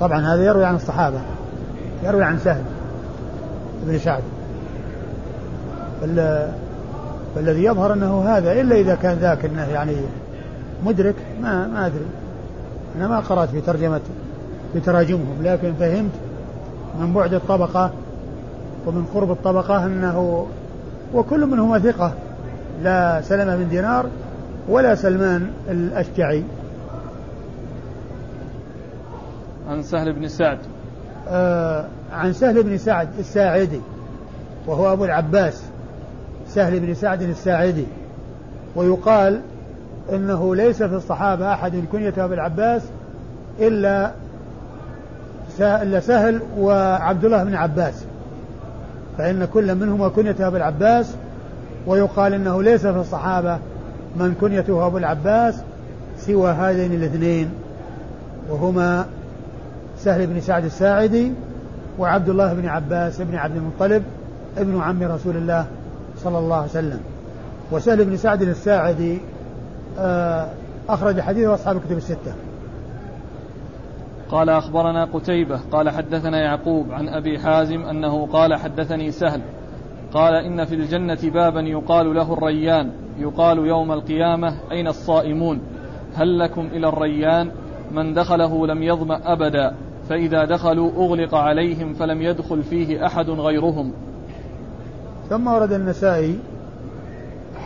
[0.00, 1.18] طبعا هذا يروي عن الصحابة
[2.04, 2.62] يروي عن سهل
[3.86, 4.22] بن سعد.
[7.34, 9.96] فالذي يظهر أنه هذا إلا إذا كان ذاك أنه يعني
[10.84, 12.06] مدرك ما ما أدري.
[12.96, 14.00] أنا ما قرأت في ترجمة
[14.72, 16.10] في تراجمهم لكن فهمت
[16.98, 17.90] من بعد الطبقة
[18.86, 20.46] ومن قرب الطبقة أنه
[21.14, 22.12] وكل منهما ثقة.
[22.82, 24.06] لا سلمة بن دينار
[24.68, 26.44] ولا سلمان الأشجعي.
[29.68, 30.58] عن سهل بن سعد.
[31.28, 33.80] آه عن سهل بن سعد الساعدي
[34.66, 35.62] وهو أبو العباس
[36.48, 37.86] سهل بن سعد الساعدي.
[38.76, 39.40] ويقال
[40.12, 42.82] إنه ليس في الصحابة أحد كنيته أبو العباس
[43.60, 44.12] إلا
[45.62, 48.04] إلا سهل وعبد الله بن عباس.
[49.18, 51.14] فإن كل منهما كنيته أبو العباس
[51.86, 53.58] ويقال إنه ليس في الصحابة
[54.16, 55.54] من كنيته أبو العباس
[56.18, 57.50] سوى هذين الاثنين
[58.50, 59.06] وهما
[59.98, 61.32] سهل بن سعد الساعدي
[61.98, 64.02] وعبد الله بن عباس بن عبد المطلب
[64.58, 65.66] ابن عم رسول الله
[66.24, 67.00] صلى الله عليه وسلم.
[67.72, 69.18] وسهل بن سعد الساعدي
[69.98, 70.46] آه،
[70.88, 72.32] أخرج حديثه أصحاب الكتب الستة.
[74.30, 79.40] قال أخبرنا قتيبة قال حدثنا يعقوب عن أبي حازم أنه قال حدثني سهل
[80.12, 85.60] قال إن في الجنة بابا يقال له الريان يقال يوم القيامة أين الصائمون
[86.14, 87.50] هل لكم إلى الريان
[87.92, 89.74] من دخله لم يظمأ أبدا
[90.08, 93.92] فإذا دخلوا أغلق عليهم فلم يدخل فيه أحد غيرهم
[95.30, 96.38] ثم ورد النسائي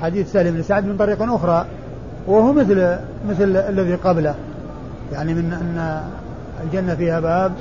[0.01, 1.67] حديث سالم بن سعد من طريق أخرى
[2.27, 2.99] وهو مثل
[3.29, 4.35] مثل الذي قبله.
[5.12, 6.03] يعني من أن
[6.62, 7.52] الجنة فيها باب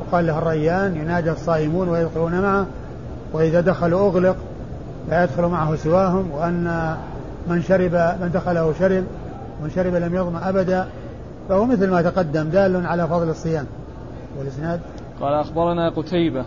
[0.00, 2.66] وقال له الريان ينادى الصائمون ويدخلون معه
[3.32, 4.36] وإذا دخلوا أغلق
[5.10, 6.96] لا يدخل معه سواهم وأن
[7.48, 9.04] من شرب من دخله شرب
[9.62, 10.88] من شرب لم يظمأ أبدا
[11.48, 13.66] فهو مثل ما تقدم دال على فضل الصيام
[14.38, 14.80] والإسناد.
[15.20, 16.44] قال أخبرنا قتيبة.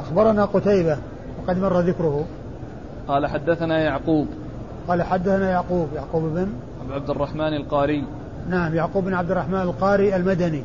[0.00, 0.96] أخبرنا قتيبة
[1.42, 2.24] وقد مر ذكره.
[3.08, 4.26] قال حدثنا يعقوب.
[4.88, 6.48] قال حدثنا يعقوب يعقوب بن
[6.92, 8.04] عبد الرحمن القاري.
[8.48, 10.62] نعم يعقوب بن عبد الرحمن القاري المدني.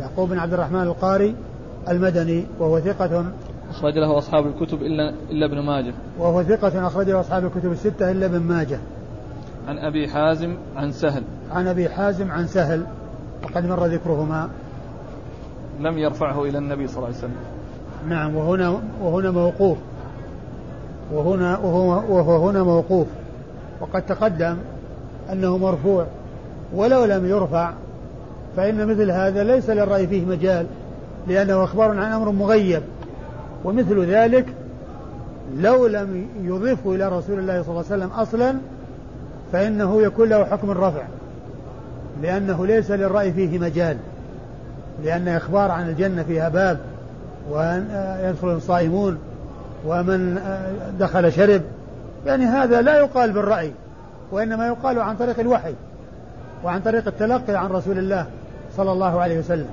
[0.00, 1.34] يعقوب بن عبد الرحمن القاري
[1.88, 3.24] المدني وهو ثقة
[3.70, 5.94] أخرج له أصحاب الكتب إلا إلا ابن ماجه.
[6.18, 8.78] وهو ثقة أخرج له أصحاب الكتب الستة إلا ابن ماجه.
[9.68, 11.22] عن أبي حازم عن سهل.
[11.52, 12.86] عن أبي حازم عن سهل
[13.44, 14.48] وقد مر ذكرهما.
[15.80, 17.36] لم يرفعه إلى النبي صلى الله عليه وسلم.
[18.08, 19.78] نعم وهنا وهنا موقوف.
[21.12, 23.06] وهنا وهو, وهو هنا موقوف.
[23.80, 24.56] وقد تقدم
[25.32, 26.06] أنه مرفوع
[26.74, 27.72] ولو لم يرفع
[28.56, 30.66] فإن مثل هذا ليس للرأي فيه مجال
[31.26, 32.82] لأنه أخبار عن أمر مغيب.
[33.64, 34.46] ومثل ذلك
[35.56, 38.54] لو لم يضيفه إلى رسول الله صلى الله عليه وسلم أصلا
[39.52, 41.02] فإنه يكون له حكم الرفع
[42.22, 43.96] لأنه ليس للرأي فيه مجال.
[45.04, 46.78] لأن إخبار عن الجنة فيها باب
[47.50, 47.88] وأن
[48.24, 49.18] يدخل الصائمون
[49.86, 50.38] ومن
[51.00, 51.62] دخل شرب.
[52.26, 53.72] يعني هذا لا يقال بالرأي
[54.32, 55.74] وإنما يقال عن طريق الوحي
[56.64, 58.26] وعن طريق التلقي عن رسول الله.
[58.76, 59.70] صلى الله عليه وسلم.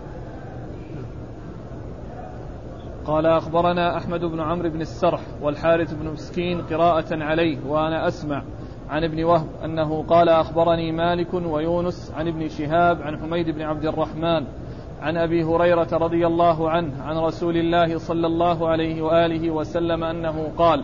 [3.06, 8.44] قال أخبرنا أحمد بن عمرو بن السرح والحارث بن مسكين قراءة عليه وأنا أسمع
[8.90, 13.86] عن ابن وهب أنه قال أخبرني مالك ويونس عن ابن شهاب عن حميد بن عبد
[13.86, 14.46] الرحمن
[15.02, 20.52] عن أبي هريرة رضي الله عنه عن رسول الله صلى الله عليه وآله وسلم أنه
[20.58, 20.84] قال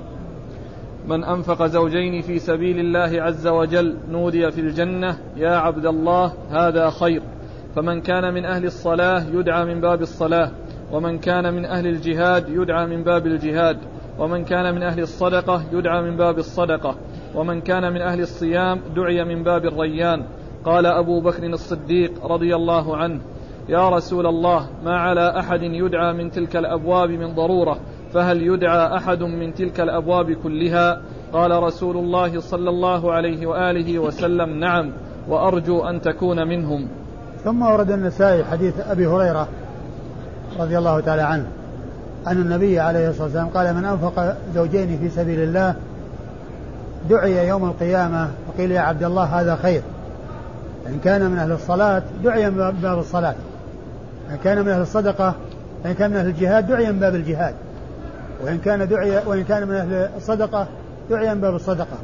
[1.07, 6.89] من أنفق زوجين في سبيل الله عز وجل نودي في الجنة يا عبد الله هذا
[6.89, 7.21] خير.
[7.77, 10.51] فمن كان من أهل الصلاة يدعى من باب الصلاة
[10.91, 13.77] ومن كان من أهل الجهاد يدعى من باب الجهاد
[14.19, 16.95] ومن كان من أهل الصدقة يدعى من باب الصدقة
[17.35, 20.25] ومن كان من أهل الصيام دعي من باب الريان.
[20.65, 23.21] قال أبو بكر الصديق رضي الله عنه
[23.69, 27.79] يا رسول الله ما على أحد يدعى من تلك الأبواب من ضرورة
[28.13, 31.01] فهل يدعى أحد من تلك الأبواب كلها؟
[31.33, 34.91] قال رسول الله صلى الله عليه وآله وسلم نعم
[35.29, 36.87] وأرجو أن تكون منهم.
[37.43, 39.47] ثم ورد النسائي حديث أبي هريرة
[40.59, 41.45] رضي الله تعالى عنه
[42.27, 45.75] أن النبي عليه الصلاة والسلام قال من أنفق زوجين في سبيل الله
[47.09, 48.29] دعي يوم القيامة.
[48.47, 49.81] وقيل يا عبد الله هذا خير.
[50.87, 53.35] إن كان من أهل الصلاة دعي من باب الصلاة.
[54.31, 55.33] إن كان من أهل الصدقة
[55.85, 57.53] إن كان من أهل الجهاد دعي من باب الجهاد.
[58.43, 60.67] وإن كان دعي وإن كان من أهل الصدقة
[61.09, 61.97] دعي من باب الصدقة.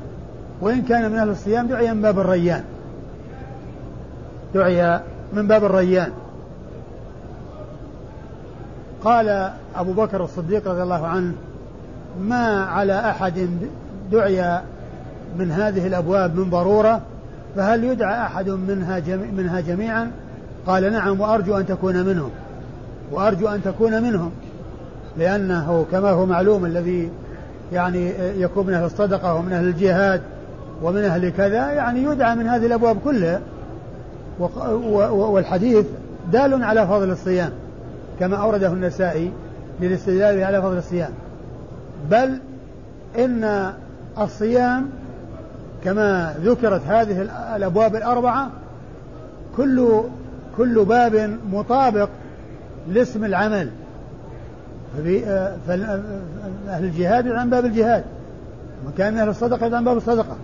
[0.61, 2.63] وإن كان من أهل الصيام دعي من باب الريان.
[4.53, 4.99] دعي
[5.33, 6.11] من باب الريان.
[9.03, 11.33] قال أبو بكر الصديق رضي الله عنه
[12.21, 13.49] ما على أحد
[14.11, 14.61] دعي
[15.37, 17.01] من هذه الأبواب من ضرورة
[17.55, 20.11] فهل يدعى أحد منها, جميع منها جميعا؟
[20.67, 22.29] قال نعم وأرجو أن تكون منهم
[23.11, 24.31] وأرجو أن تكون منهم
[25.17, 27.09] لأنه كما هو معلوم الذي
[27.73, 30.21] يعني يكون من أهل الصدقة ومن أهل الجهاد
[30.83, 33.39] ومن أهل كذا يعني يدعى من هذه الأبواب كلها.
[34.39, 35.85] والحديث
[36.31, 37.51] دال على فضل الصيام
[38.19, 39.31] كما أورده النسائي
[39.81, 41.09] للاستدلال على فضل الصيام.
[42.11, 42.39] بل
[43.17, 43.73] إن
[44.19, 44.89] الصيام
[45.83, 47.21] كما ذكرت هذه
[47.55, 48.49] الأبواب الأربعة
[49.57, 50.01] كل
[50.57, 52.09] كل باب مطابق
[52.87, 53.69] لاسم العمل.
[55.67, 58.03] فأهل الجهاد عن باب الجهاد
[58.87, 60.35] وكان أهل الصدقة عن باب الصدقة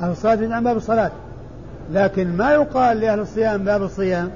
[0.00, 1.10] أهل الصلاة عن باب الصلاة.
[1.92, 4.30] لكن ما يقال لأهل الصيام باب الصيام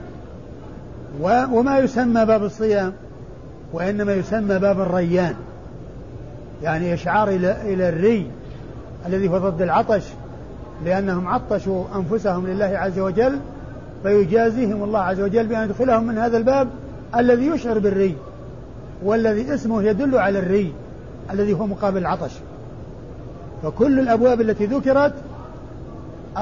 [1.23, 2.93] وما يسمى باب الصيام
[3.73, 5.35] وإنما يسمى باب الريان.
[6.63, 8.31] يعني إشعار إلى الري
[9.07, 10.03] الذي هو ضد العطش
[10.85, 13.39] لأنهم عطشوا أنفسهم لله عز وجل
[14.03, 16.69] فيجازيهم الله عز وجل بأن يدخلهم من هذا الباب
[17.17, 18.15] الذي يشعر بالري
[19.03, 20.73] والذي اسمه يدل على الري
[21.31, 22.33] الذي هو مقابل العطش.
[23.63, 25.13] فكل الأبواب التي ذكرت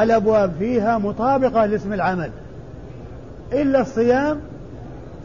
[0.03, 2.31] الأبواب فيها مطابقة لاسم العمل.
[3.53, 4.41] إلا الصيام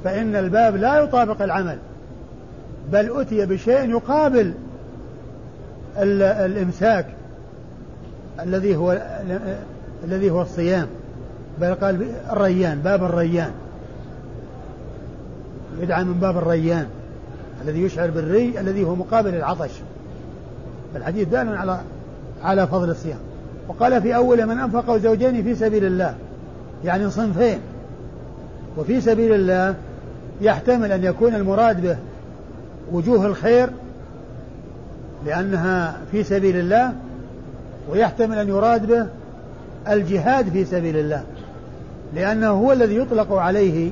[0.04, 1.78] فإن الباب لا يطابق العمل
[2.92, 4.54] بل أتي بشيء يقابل
[5.98, 7.06] الإمساك
[8.40, 9.02] الذي هو
[10.04, 10.88] الذي هو الصيام.
[11.62, 13.52] بل قال الريان باب الريان.
[15.82, 16.88] يدعى من باب الريان
[17.64, 19.72] الذي يشعر بالري الذي هو مقابل العطش.
[20.96, 21.80] الحديث دال على
[22.44, 23.20] على فضل الصيام.
[23.70, 26.16] وقال في أول من أنفق زوجين في سبيل الله
[26.86, 27.60] يعني صنفين.
[28.78, 29.76] وفي سبيل الله
[30.42, 31.98] يحتمل أن يكون المراد به
[32.92, 33.70] وجوه الخير
[35.26, 36.94] لأنها في سبيل الله
[37.90, 39.06] ويحتمل أن يراد به
[39.94, 41.24] الجهاد في سبيل الله.
[42.16, 43.92] لأنه هو الذي يطلق عليه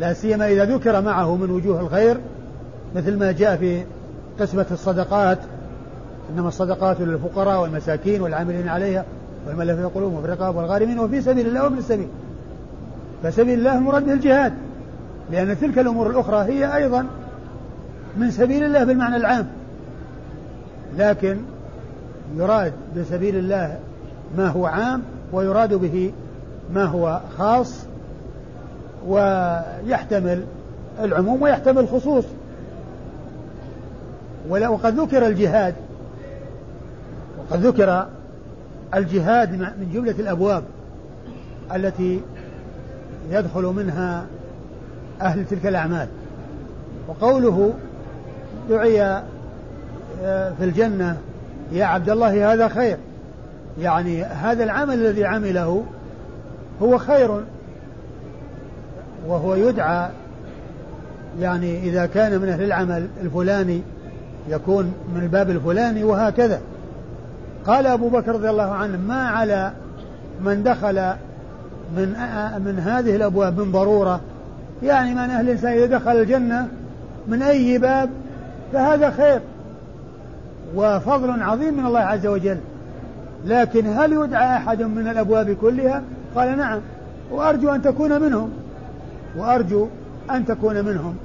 [0.00, 2.16] لا سيما إذا ذكر معه من وجوه الخير
[2.96, 3.82] مثل ما جاء في
[4.40, 5.38] قسمة الصدقات
[6.30, 9.04] إنما الصدقات للفقراء والمساكين والعاملين عليها
[9.46, 12.08] والملف قلوبهم وفي الرقاب والغارمين وفي سبيل الله وابن السبيل
[13.22, 14.52] فسبيل الله مراد الجهاد.
[15.30, 17.06] لأن تلك الأمور الأخرى هي أيضا
[18.16, 19.46] من سبيل الله بالمعنى العام.
[20.98, 21.36] لكن
[22.36, 23.78] يراد بسبيل الله
[24.36, 25.02] ما هو عام
[25.32, 26.12] ويراد به
[26.74, 27.86] ما هو خاص
[29.06, 30.44] ويحتمل
[31.02, 32.24] العموم ويحتمل الخصوص.
[34.50, 35.74] وقد ذكر الجهاد
[37.54, 38.06] وقد ذكر
[38.94, 40.64] الجهاد من جملة الأبواب
[41.74, 42.20] التي
[43.30, 44.26] يدخل منها
[45.20, 46.08] أهل تلك الأعمال.
[47.08, 47.74] وقوله
[48.70, 49.02] دعي
[50.22, 51.16] آه، في الجنة
[51.72, 52.96] يا عبد الله هذا خير.
[53.80, 55.84] يعني هذا العمل الذي عمله
[56.82, 57.40] هو خير
[59.26, 60.08] وهو يدعى
[61.40, 63.82] يعني إذا كان من أهل العمل الفلاني
[64.48, 66.60] يكون من الباب الفلاني وهكذا.
[67.66, 69.72] قال أبو بكر رضي الله عنه ما على
[70.40, 71.12] من دخل
[71.96, 72.08] من
[72.64, 74.20] من هذه الأبواب من ضرورة؟
[74.82, 76.68] يعني من أهل الإنسان إذا دخل الجنة
[77.28, 78.10] من أي باب؟
[78.72, 79.40] فهذا خير
[80.74, 82.58] وفضل عظيم من الله عز وجل.
[83.44, 86.02] لكن هل يدعى أحد من الأبواب كلها؟
[86.36, 86.80] قال نعم
[87.30, 88.50] وأرجو أن تكون منهم
[89.36, 89.88] وأرجو
[90.30, 91.16] أن تكون منهم.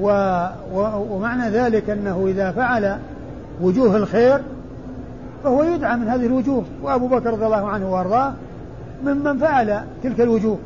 [0.00, 0.08] و
[0.74, 0.80] و
[1.10, 2.98] ومعنى ذلك أنه إذا فعل
[3.60, 4.40] وجوه الخير
[5.44, 8.32] فهو يدعى من هذه الوجوه وأبو بكر رضي الله عنه وأرضاه
[9.04, 10.58] ممن فعل تلك الوجوه.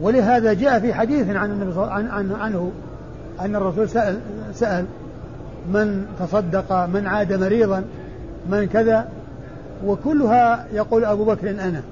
[0.00, 2.72] ولهذا جاء في حديث عن النبي عن عنه, عنه
[3.40, 4.18] أن الرسول سأل
[4.54, 4.84] سأل
[5.72, 7.84] من تصدق من عاد مريضا
[8.50, 9.08] من كذا
[9.86, 11.82] وكلها يقول أبو بكر أنا.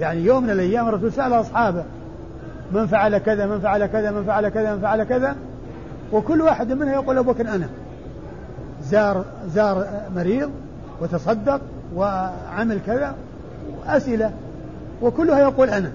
[0.00, 1.84] يعني يوم من الأيام الرسول سأل أصحابه
[2.72, 5.36] من فعل كذا من فعل كذا من فعل كذا من فعل كذا
[6.12, 7.68] وكل واحد منها يقول أبو بكر أنا.
[8.90, 9.24] زار
[9.54, 10.50] زار مريض
[11.00, 11.60] وتصدق
[11.96, 13.14] وعمل كذا
[13.86, 14.30] أسئلة
[15.02, 15.92] وكلها يقول أنا.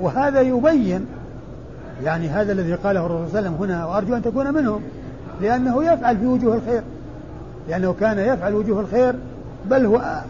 [0.00, 1.06] وهذا يبين
[2.04, 4.82] يعني هذا الذي قاله الرسول صلى الله عليه وسلم هنا وأرجو أن تكون منهم
[5.40, 6.82] لأنه يفعل في وجوه الخير.
[7.68, 9.14] لأنه كان يفعل وجوه الخير
[9.70, 10.22] بل هو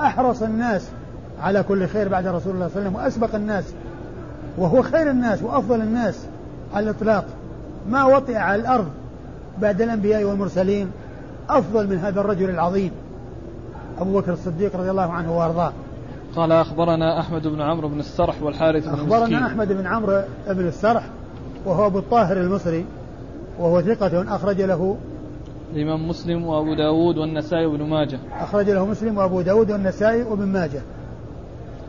[0.00, 0.88] أحرص الناس
[1.42, 3.64] على كل خير بعد رسول الله صلى الله عليه وسلم وأسبق الناس
[4.58, 6.26] وهو خير الناس وأفضل الناس
[6.74, 7.24] على الإطلاق.
[7.88, 8.86] ما وطئ على الأرض
[9.58, 10.90] بعد الأنبياء والمرسلين
[11.48, 12.90] أفضل من هذا الرجل العظيم
[13.98, 15.72] أبو بكر الصديق رضي الله عنه وأرضاه.
[16.36, 19.42] قال أخبرنا أحمد بن عمرو بن السرح والحارث بن أخبرنا مسكين.
[19.42, 21.02] أحمد بن عمرو بن السرح
[21.66, 22.84] وهو أبو الطاهر المصري
[23.58, 24.96] وهو ثقة أخرج له
[25.74, 28.18] الإمام مسلم وأبو داود والنسائي وابن ماجه.
[28.40, 30.80] أخرج له مسلم وأبو داود والنسائي وابن ماجه.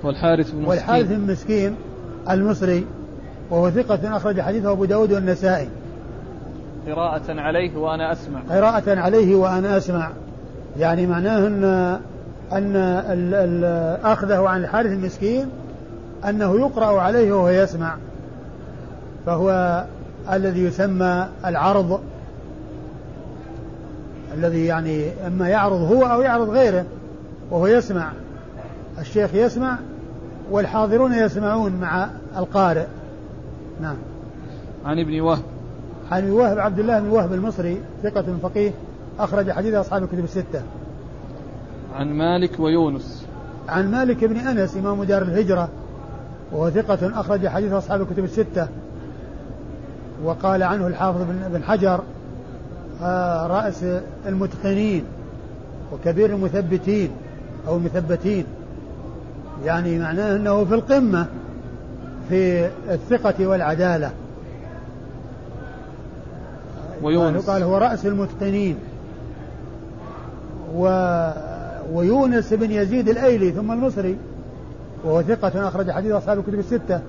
[0.04, 1.76] والحارث بن والحارث مسكين بن مسكين
[2.30, 2.86] المصري
[3.50, 5.70] وهو ثقة أخرج حديثه أبو داود والنسائي.
[6.88, 8.40] قراءة عليه وأنا أسمع.
[8.50, 10.10] قراءة عليه وأنا أسمع.
[10.78, 11.64] يعني معناه أن
[12.52, 15.50] أن ال- ال- أخذه عن الحارث المسكين
[16.30, 17.96] أنه يقرأ عليه وهو يسمع.
[19.26, 19.84] فهو
[20.34, 22.00] الذي يسمى العرض.
[24.38, 26.86] الذي يعني أما يعرض هو أو يعرض غيره
[27.52, 28.12] وهو يسمع.
[29.00, 29.78] الشيخ يسمع
[30.52, 32.86] والحاضرون يسمعون مع القارئ.
[33.82, 33.96] نعم.
[34.86, 35.44] عن ابن وهب.
[36.12, 38.72] عن وهب عبد الله بن وهب المصري ثقة فقيه
[39.20, 40.62] أخرج حديث أصحاب الكتب الستة.
[41.96, 43.26] عن مالك ويونس.
[43.70, 45.70] عن مالك بن أنس إمام دار الهجرة
[46.52, 48.68] وهو ثقة أخرج حديث أصحاب الكتب الستة.
[50.24, 52.02] وقال عنه الحافظ بن بن حجر
[53.02, 53.86] آه، رأس
[54.26, 55.04] المتقنين
[55.94, 57.12] وكبير المثبتين
[57.68, 58.46] أو المثبتين.
[59.66, 61.26] يعني معناه أنه في القمة
[62.30, 64.12] في الثقة والعدالة.
[67.02, 67.50] ويونس.
[67.50, 68.76] قال هو رأس المتقنين.
[70.76, 70.86] و
[71.94, 74.18] ويونس بن يزيد الأيلي ثم المصري.
[75.04, 77.02] وهو ثقة أخرج حديث أصحاب الكتب الستة.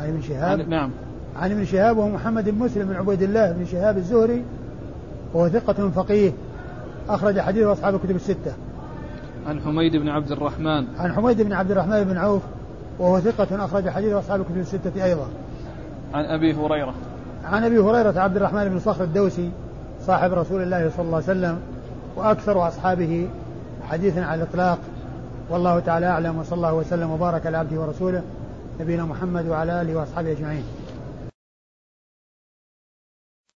[0.00, 0.60] عن ابن شهاب.
[0.60, 0.90] عن نعم.
[1.36, 4.42] عن ابن شهاب وهو محمد بن مسلم بن عبيد الله بن شهاب الزهري.
[5.34, 6.32] وهو ثقة فقيه.
[7.08, 8.52] أخرج حديث أصحاب الكتب الستة.
[9.46, 10.84] عن حميد بن عبد الرحمن.
[10.98, 12.42] عن حميد بن عبد الرحمن بن عوف.
[12.98, 15.26] وهو ثقة أخرج حديث أصحاب الكتب الستة أيضا.
[16.14, 16.94] عن أبي هريرة.
[17.44, 19.50] عن أبي هريرة عبد الرحمن بن صخر الدوسي
[20.06, 21.58] صاحب رسول الله صلى الله عليه وسلم
[22.16, 23.28] وأكثر أصحابه
[23.88, 24.78] حديثا على الإطلاق
[25.50, 28.22] والله تعالى أعلم وصلى الله وسلم وبارك على عبده ورسوله
[28.80, 30.64] نبينا محمد وعلى آله وأصحابه أجمعين.